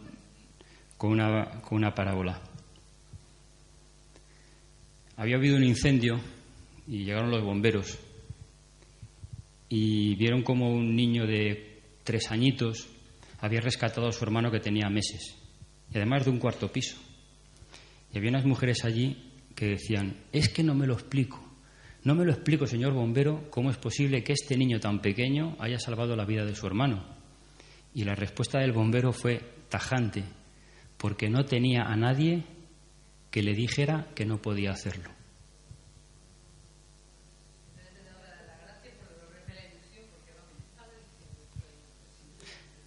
[0.96, 2.40] con, una, con una parábola.
[5.16, 6.20] Había habido un incendio
[6.86, 7.98] y llegaron los bomberos
[9.68, 12.88] y vieron como un niño de tres añitos
[13.40, 15.36] había rescatado a su hermano que tenía meses
[15.92, 16.96] y además de un cuarto piso.
[18.12, 21.40] Y había unas mujeres allí que decían, es que no me lo explico.
[22.02, 25.78] No me lo explico, señor bombero, cómo es posible que este niño tan pequeño haya
[25.78, 27.19] salvado la vida de su hermano.
[27.94, 30.24] Y la respuesta del bombero fue tajante,
[30.96, 32.44] porque no tenía a nadie
[33.30, 35.10] que le dijera que no podía hacerlo.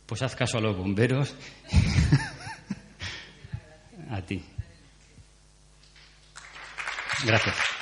[0.06, 1.34] Pues haz caso a los bomberos.
[4.12, 4.44] a ti.
[7.26, 7.73] Gracias.